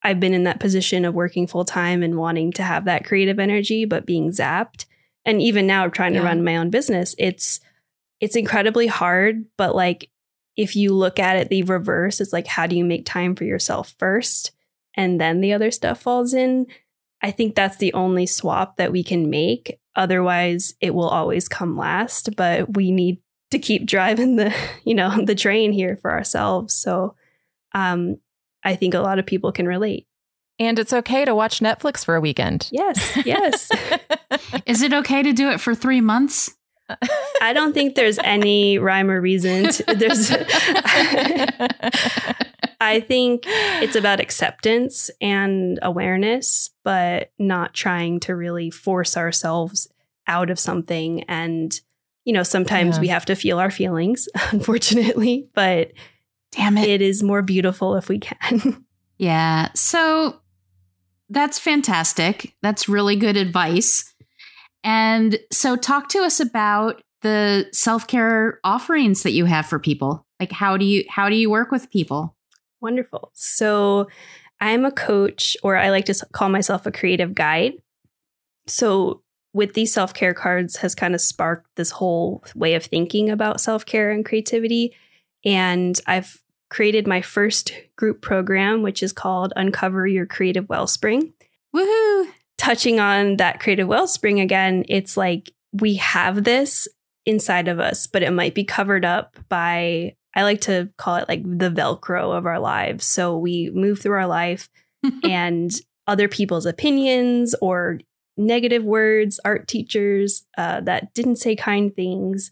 [0.04, 3.38] I've been in that position of working full time and wanting to have that creative
[3.38, 4.86] energy, but being zapped.
[5.24, 6.20] And even now trying yeah.
[6.20, 7.60] to run my own business it's
[8.20, 10.10] it's incredibly hard but like
[10.56, 13.44] if you look at it the reverse it's like how do you make time for
[13.44, 14.52] yourself first
[14.94, 16.66] and then the other stuff falls in?
[17.22, 19.78] I think that's the only swap that we can make.
[19.94, 23.18] Otherwise it will always come last but we need
[23.50, 26.74] to keep driving the you know the train here for ourselves.
[26.74, 27.14] So
[27.74, 28.16] um
[28.64, 30.06] i think a lot of people can relate
[30.58, 32.68] and it's okay to watch Netflix for a weekend.
[32.70, 33.70] Yes, yes.
[34.66, 36.50] Is it okay to do it for three months?
[37.40, 39.70] I don't think there's any rhyme or reason.
[39.70, 40.30] To, there's.
[42.80, 49.88] I think it's about acceptance and awareness, but not trying to really force ourselves
[50.26, 51.22] out of something.
[51.24, 51.72] And
[52.24, 53.00] you know, sometimes yeah.
[53.00, 55.48] we have to feel our feelings, unfortunately.
[55.54, 55.92] But
[56.52, 58.84] damn it, it is more beautiful if we can.
[59.18, 59.68] Yeah.
[59.76, 60.40] So
[61.30, 62.56] that's fantastic.
[62.60, 64.12] That's really good advice.
[64.82, 70.26] And so, talk to us about the self care offerings that you have for people.
[70.40, 72.34] Like, how do you how do you work with people?
[72.80, 73.30] Wonderful.
[73.32, 74.08] So,
[74.60, 77.74] I'm a coach, or I like to call myself a creative guide.
[78.66, 79.22] So,
[79.54, 83.60] with these self care cards, has kind of sparked this whole way of thinking about
[83.60, 84.96] self care and creativity.
[85.44, 86.41] And I've
[86.72, 91.34] created my first group program, which is called Uncover Your Creative Wellspring.
[91.76, 92.30] Woohoo!
[92.56, 96.88] Touching on that creative wellspring again, it's like we have this
[97.26, 101.28] inside of us, but it might be covered up by, I like to call it
[101.28, 103.04] like the Velcro of our lives.
[103.04, 104.70] So we move through our life
[105.24, 105.70] and
[106.06, 108.00] other people's opinions or
[108.38, 112.50] negative words, art teachers uh, that didn't say kind things.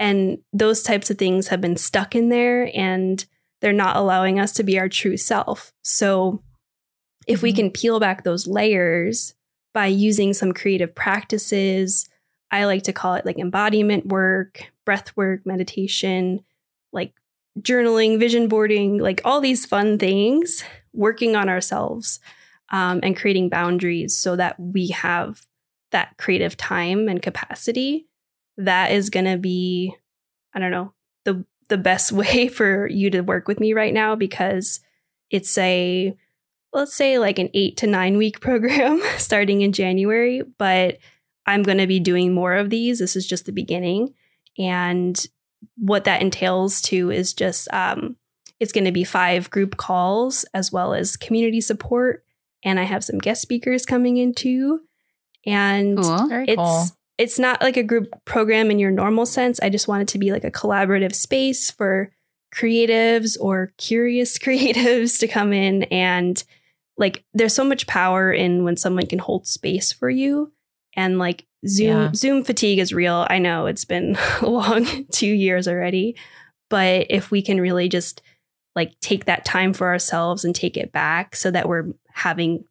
[0.00, 2.68] And those types of things have been stuck in there.
[2.74, 3.24] And
[3.60, 5.72] they're not allowing us to be our true self.
[5.82, 6.42] So
[7.26, 7.42] if mm-hmm.
[7.42, 9.34] we can peel back those layers
[9.72, 12.08] by using some creative practices,
[12.50, 16.40] I like to call it like embodiment work, breath work, meditation,
[16.92, 17.14] like
[17.60, 22.20] journaling, vision boarding, like all these fun things, working on ourselves
[22.70, 25.42] um, and creating boundaries so that we have
[25.92, 28.06] that creative time and capacity.
[28.56, 29.94] That is going to be,
[30.54, 30.92] I don't know,
[31.24, 34.80] the the best way for you to work with me right now because
[35.30, 36.14] it's a
[36.72, 40.98] let's say like an 8 to 9 week program starting in January, but
[41.46, 42.98] I'm going to be doing more of these.
[42.98, 44.14] This is just the beginning.
[44.58, 45.26] And
[45.76, 48.16] what that entails too is just um,
[48.60, 52.24] it's going to be five group calls as well as community support.
[52.62, 54.82] And I have some guest speakers coming in too.
[55.46, 56.28] And cool.
[56.30, 59.60] it's cool it's not like a group program in your normal sense.
[59.62, 62.10] I just want it to be like a collaborative space for
[62.54, 66.42] creatives or curious creatives to come in and
[66.96, 70.50] like there's so much power in when someone can hold space for you
[70.94, 72.10] and like zoom yeah.
[72.14, 76.16] zoom fatigue is real i know it's been a long 2 years already
[76.68, 78.20] but if we can really just
[78.74, 82.64] like take that time for ourselves and take it back so that we're having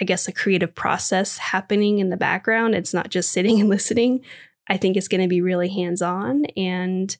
[0.00, 2.74] I guess, a creative process happening in the background.
[2.74, 4.22] It's not just sitting and listening.
[4.68, 7.16] I think it's going to be really hands on and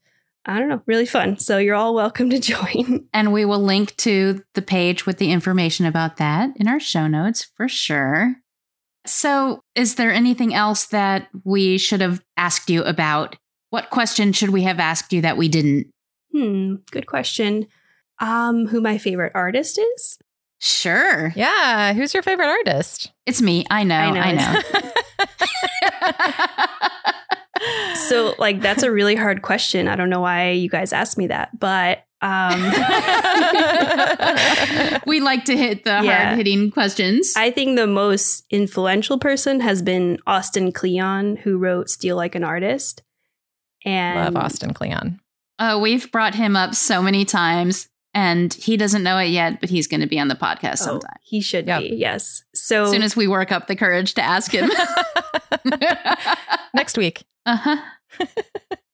[0.49, 1.39] I don't know, really fun.
[1.39, 3.09] So you're all welcome to join.
[3.13, 7.07] And we will link to the page with the information about that in our show
[7.07, 8.37] notes for sure.
[9.05, 13.37] So, is there anything else that we should have asked you about?
[13.71, 15.93] What question should we have asked you that we didn't?
[16.33, 17.69] Hmm, good question.
[18.19, 20.19] Um, who my favorite artist is?
[20.67, 21.33] Sure.
[21.37, 21.95] Yeah.
[21.95, 23.13] Who's your favorite artist?
[23.25, 23.65] It's me.
[23.71, 23.95] I know.
[23.95, 24.21] I know.
[24.21, 24.33] I
[27.61, 27.95] know.
[28.09, 29.87] so, like, that's a really hard question.
[29.87, 32.61] I don't know why you guys asked me that, but um,
[35.07, 36.27] we like to hit the yeah.
[36.27, 37.35] hard hitting questions.
[37.37, 42.43] I think the most influential person has been Austin Kleon, who wrote Steal Like an
[42.43, 43.05] Artist.
[43.85, 45.21] And love Austin Kleon.
[45.61, 49.69] Oh, we've brought him up so many times and he doesn't know it yet, but
[49.69, 51.19] he's going to be on the podcast oh, sometime.
[51.23, 51.83] He should yep.
[51.83, 52.43] be, yes.
[52.55, 54.71] So as soon as we work up the courage to ask him
[56.75, 57.25] next week.
[57.47, 57.77] Uh huh.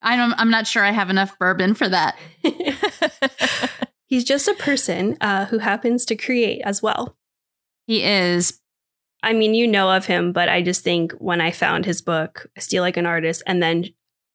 [0.02, 0.34] I don't.
[0.34, 2.18] I'm not sure I have enough bourbon for that.
[4.04, 7.16] he's just a person uh, who happens to create as well.
[7.86, 8.60] He is.
[9.22, 12.46] I mean, you know of him, but I just think when I found his book,
[12.58, 13.86] Steal Like an Artist, and then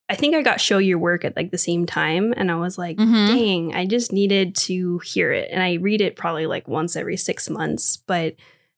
[0.10, 2.34] I think I got Show Your Work at like the same time.
[2.38, 3.28] And I was like, mm-hmm.
[3.28, 5.50] dang, I just needed to hear it.
[5.52, 7.98] And I read it probably like once every six months.
[7.98, 8.36] But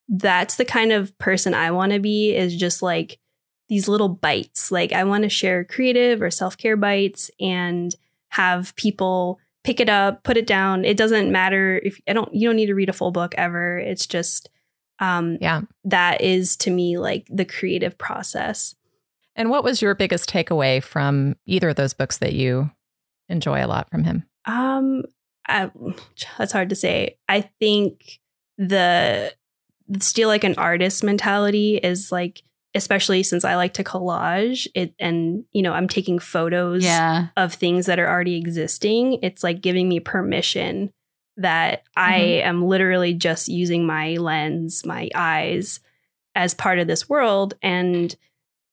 [0.07, 3.19] that's the kind of person I want to be is just like
[3.67, 4.71] these little bites.
[4.71, 7.93] Like I want to share creative or self care bites and
[8.29, 10.83] have people pick it up, put it down.
[10.83, 13.77] It doesn't matter if I don't, you don't need to read a full book ever.
[13.77, 14.49] It's just,
[14.97, 18.75] um, yeah, that is to me like the creative process.
[19.35, 22.71] And what was your biggest takeaway from either of those books that you
[23.29, 24.25] enjoy a lot from him?
[24.45, 25.03] Um,
[25.47, 25.71] I,
[26.37, 27.17] that's hard to say.
[27.27, 28.19] I think
[28.57, 29.33] the,
[29.87, 32.43] the steal like an artist mentality is like
[32.75, 37.27] especially since I like to collage it and you know I'm taking photos yeah.
[37.35, 40.91] of things that are already existing it's like giving me permission
[41.37, 42.13] that mm-hmm.
[42.13, 45.79] I am literally just using my lens my eyes
[46.35, 48.15] as part of this world and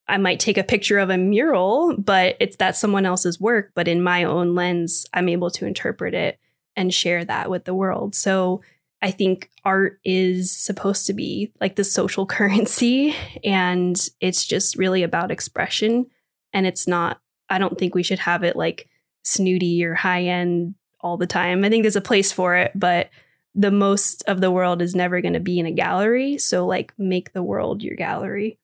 [0.08, 3.88] I might take a picture of a mural but it's that's someone else's work but
[3.88, 6.38] in my own lens I'm able to interpret it
[6.76, 8.60] and share that with the world so
[9.02, 15.02] I think art is supposed to be like the social currency and it's just really
[15.02, 16.06] about expression.
[16.52, 18.88] And it's not, I don't think we should have it like
[19.22, 21.64] snooty or high end all the time.
[21.64, 23.10] I think there's a place for it, but
[23.54, 26.36] the most of the world is never going to be in a gallery.
[26.38, 28.58] So, like, make the world your gallery.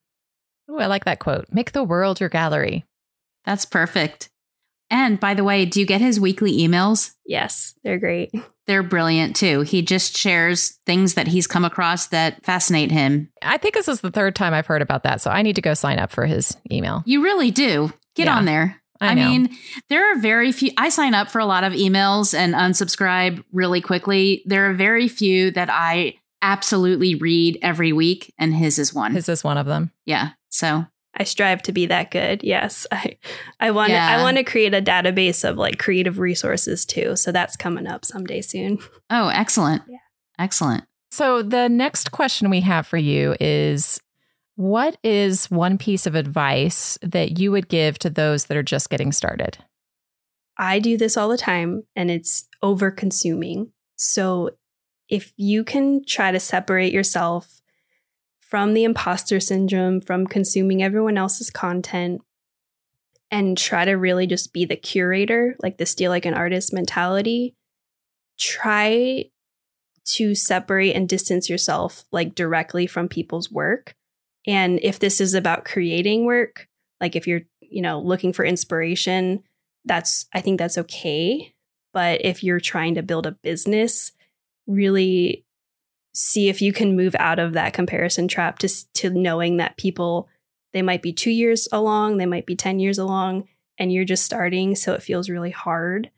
[0.69, 1.45] Oh, I like that quote.
[1.51, 2.85] Make the world your gallery.
[3.45, 4.29] That's perfect.
[4.89, 7.11] And by the way, do you get his weekly emails?
[7.25, 8.31] Yes, they're great.
[8.65, 9.61] They're brilliant too.
[9.61, 13.29] He just shares things that he's come across that fascinate him.
[13.41, 15.19] I think this is the third time I've heard about that.
[15.19, 17.03] So I need to go sign up for his email.
[17.05, 17.91] You really do.
[18.15, 18.81] Get yeah, on there.
[19.01, 19.49] I, I mean,
[19.89, 20.71] there are very few.
[20.77, 24.43] I sign up for a lot of emails and unsubscribe really quickly.
[24.45, 29.13] There are very few that I absolutely read every week, and his is one.
[29.13, 29.91] His is one of them.
[30.05, 30.29] Yeah.
[30.53, 30.85] So
[31.15, 32.43] I strive to be that good.
[32.43, 32.85] Yes.
[32.91, 33.17] I
[33.59, 34.15] I want yeah.
[34.17, 37.15] I want to create a database of like creative resources too.
[37.15, 38.79] So that's coming up someday soon.
[39.09, 39.83] Oh, excellent.
[39.87, 39.97] Yeah.
[40.39, 40.85] Excellent.
[41.11, 43.99] So the next question we have for you is
[44.55, 48.89] what is one piece of advice that you would give to those that are just
[48.89, 49.59] getting started?
[50.57, 53.71] I do this all the time and it's over consuming.
[53.97, 54.51] So
[55.09, 57.61] if you can try to separate yourself
[58.53, 62.21] from the imposter syndrome, from consuming everyone else's content,
[63.31, 67.55] and try to really just be the curator, like the steal like an artist mentality.
[68.37, 69.25] Try
[70.05, 73.95] to separate and distance yourself like directly from people's work.
[74.45, 76.67] And if this is about creating work,
[77.01, 79.41] like if you're, you know, looking for inspiration,
[79.83, 81.55] that's, I think that's okay.
[81.91, 84.11] But if you're trying to build a business,
[84.67, 85.43] really
[86.13, 90.29] see if you can move out of that comparison trap to, to knowing that people
[90.71, 93.47] they might be two years along they might be 10 years along
[93.77, 96.09] and you're just starting so it feels really hard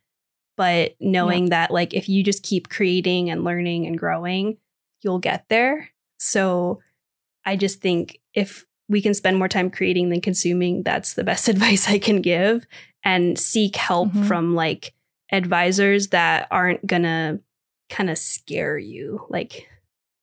[0.58, 1.50] but knowing yeah.
[1.50, 4.58] that like if you just keep creating and learning and growing
[5.02, 6.82] you'll get there so
[7.46, 11.48] i just think if we can spend more time creating than consuming that's the best
[11.50, 12.66] advice i can give
[13.04, 14.24] and seek help mm-hmm.
[14.24, 14.94] from like
[15.32, 17.40] advisors that aren't gonna
[17.90, 19.68] kind of scare you like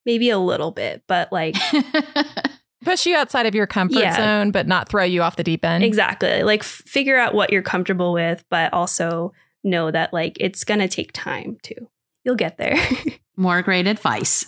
[0.07, 1.57] maybe a little bit, but like
[2.85, 4.17] push you outside of your comfort yeah.
[4.17, 5.85] zone, but not throw you off the deep end.
[5.85, 6.43] Exactly.
[6.43, 9.33] Like f- figure out what you're comfortable with, but also
[9.65, 11.89] know that like it's going to take time too.
[12.25, 12.77] You'll get there.
[13.37, 14.47] More great advice.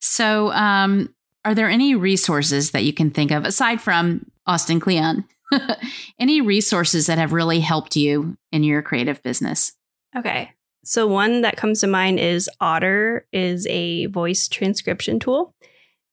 [0.00, 5.24] So, um, are there any resources that you can think of aside from Austin Kleon?
[6.18, 9.72] any resources that have really helped you in your creative business?
[10.16, 10.52] Okay.
[10.84, 15.54] So one that comes to mind is Otter is a voice transcription tool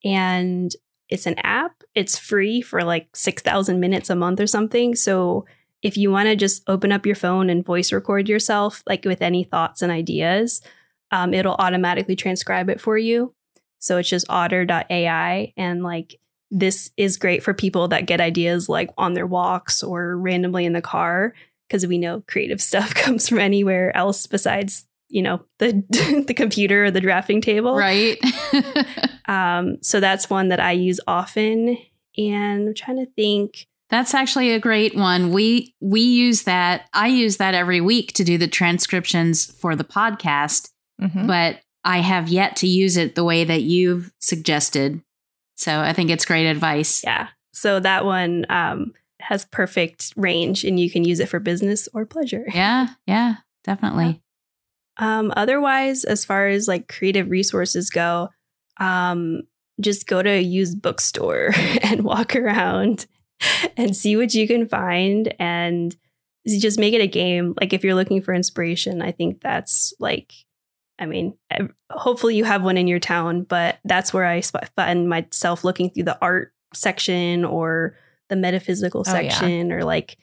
[0.03, 0.71] and
[1.09, 1.83] it's an app.
[1.95, 4.95] It's free for like 6,000 minutes a month or something.
[4.95, 5.45] So
[5.81, 9.21] if you want to just open up your phone and voice record yourself like with
[9.21, 10.61] any thoughts and ideas,
[11.11, 13.33] um, it'll automatically transcribe it for you.
[13.79, 16.19] So it's just otter.ai and like
[16.51, 20.73] this is great for people that get ideas like on their walks or randomly in
[20.73, 21.33] the car
[21.69, 25.83] because we know creative stuff comes from anywhere else besides you know the
[26.27, 27.75] the computer or the drafting table.
[27.75, 28.17] Right.
[29.29, 31.77] Um, so that's one that i use often.
[32.17, 33.67] And i'm trying to think.
[33.91, 35.31] That's actually a great one.
[35.31, 39.83] We we use that i use that every week to do the transcriptions for the
[39.83, 41.27] podcast mm-hmm.
[41.27, 44.99] but i have yet to use it the way that you've suggested.
[45.57, 47.03] So i think it's great advice.
[47.03, 47.27] Yeah.
[47.53, 52.05] So that one um, has perfect range and you can use it for business or
[52.05, 52.45] pleasure.
[52.53, 54.21] Yeah, yeah, definitely.
[54.99, 55.19] Yeah.
[55.19, 58.29] Um, otherwise, as far as like creative resources go,
[58.79, 59.43] um,
[59.79, 61.51] just go to a used bookstore
[61.83, 63.05] and walk around
[63.77, 65.95] and see what you can find and
[66.47, 67.53] just make it a game.
[67.59, 70.33] Like if you're looking for inspiration, I think that's like,
[70.97, 71.37] I mean,
[71.89, 74.41] hopefully you have one in your town, but that's where I
[74.75, 77.95] find myself looking through the art section or
[78.29, 79.75] the metaphysical section oh, yeah.
[79.75, 80.17] or like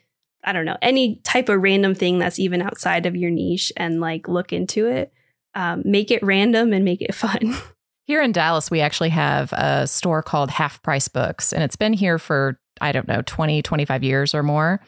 [0.46, 4.00] I don't know, any type of random thing that's even outside of your niche and
[4.00, 5.12] like look into it.
[5.54, 7.56] Um, make it random and make it fun.
[8.04, 11.92] Here in Dallas, we actually have a store called Half Price Books, and it's been
[11.92, 14.80] here for, I don't know, 20, 25 years or more.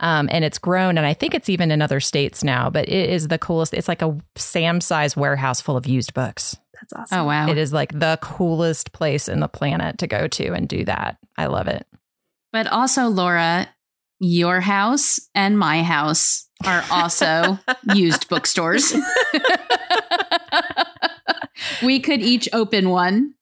[0.00, 3.08] Um, and it's grown, and I think it's even in other states now, but it
[3.08, 3.72] is the coolest.
[3.72, 6.58] It's like a Sam size warehouse full of used books.
[6.80, 7.20] That's awesome.
[7.20, 7.48] Oh, wow.
[7.48, 11.16] It is like the coolest place in the planet to go to and do that.
[11.38, 11.86] I love it.
[12.52, 13.68] But also, Laura,
[14.18, 17.58] your house and my house are also
[17.94, 18.92] used bookstores.
[21.82, 23.34] we could each open one.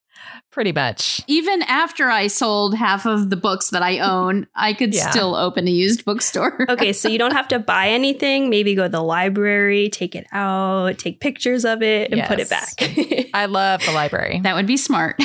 [0.51, 1.21] Pretty much.
[1.29, 5.11] Even after I sold half of the books that I own, I could yeah.
[5.11, 6.67] still open a used bookstore.
[6.69, 8.51] okay, so you don't have to buy anything.
[8.51, 12.29] Maybe go to the library, take it out, take pictures of it, and yes.
[12.29, 13.31] put it back.
[13.35, 14.41] I love the library.
[14.43, 15.21] That would be smart.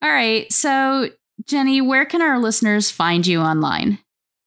[0.00, 0.50] All right.
[0.52, 1.10] So,
[1.46, 3.98] Jenni, where can our listeners find you online?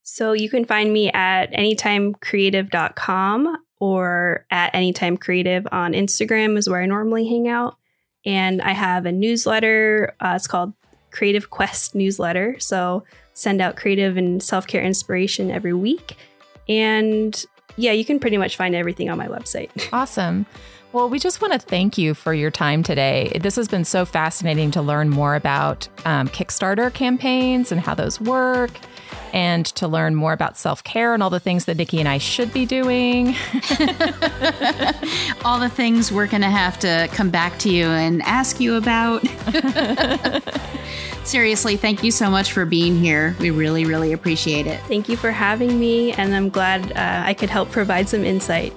[0.03, 6.85] So you can find me at anytimecreative.com or at anytimecreative on Instagram is where I
[6.85, 7.77] normally hang out.
[8.25, 10.15] And I have a newsletter.
[10.19, 10.73] Uh, it's called
[11.11, 12.59] Creative Quest Newsletter.
[12.59, 16.17] So send out creative and self care inspiration every week.
[16.67, 17.45] And
[17.75, 19.69] yeah, you can pretty much find everything on my website.
[19.93, 20.45] Awesome.
[20.93, 23.37] Well, we just want to thank you for your time today.
[23.41, 28.21] This has been so fascinating to learn more about um, Kickstarter campaigns and how those
[28.21, 28.71] work,
[29.33, 32.19] and to learn more about self care and all the things that Nikki and I
[32.19, 33.27] should be doing.
[35.43, 38.75] all the things we're going to have to come back to you and ask you
[38.75, 39.27] about.
[41.25, 43.35] Seriously, thank you so much for being here.
[43.41, 44.79] We really, really appreciate it.
[44.83, 48.73] Thank you for having me, and I'm glad uh, I could help provide some insight.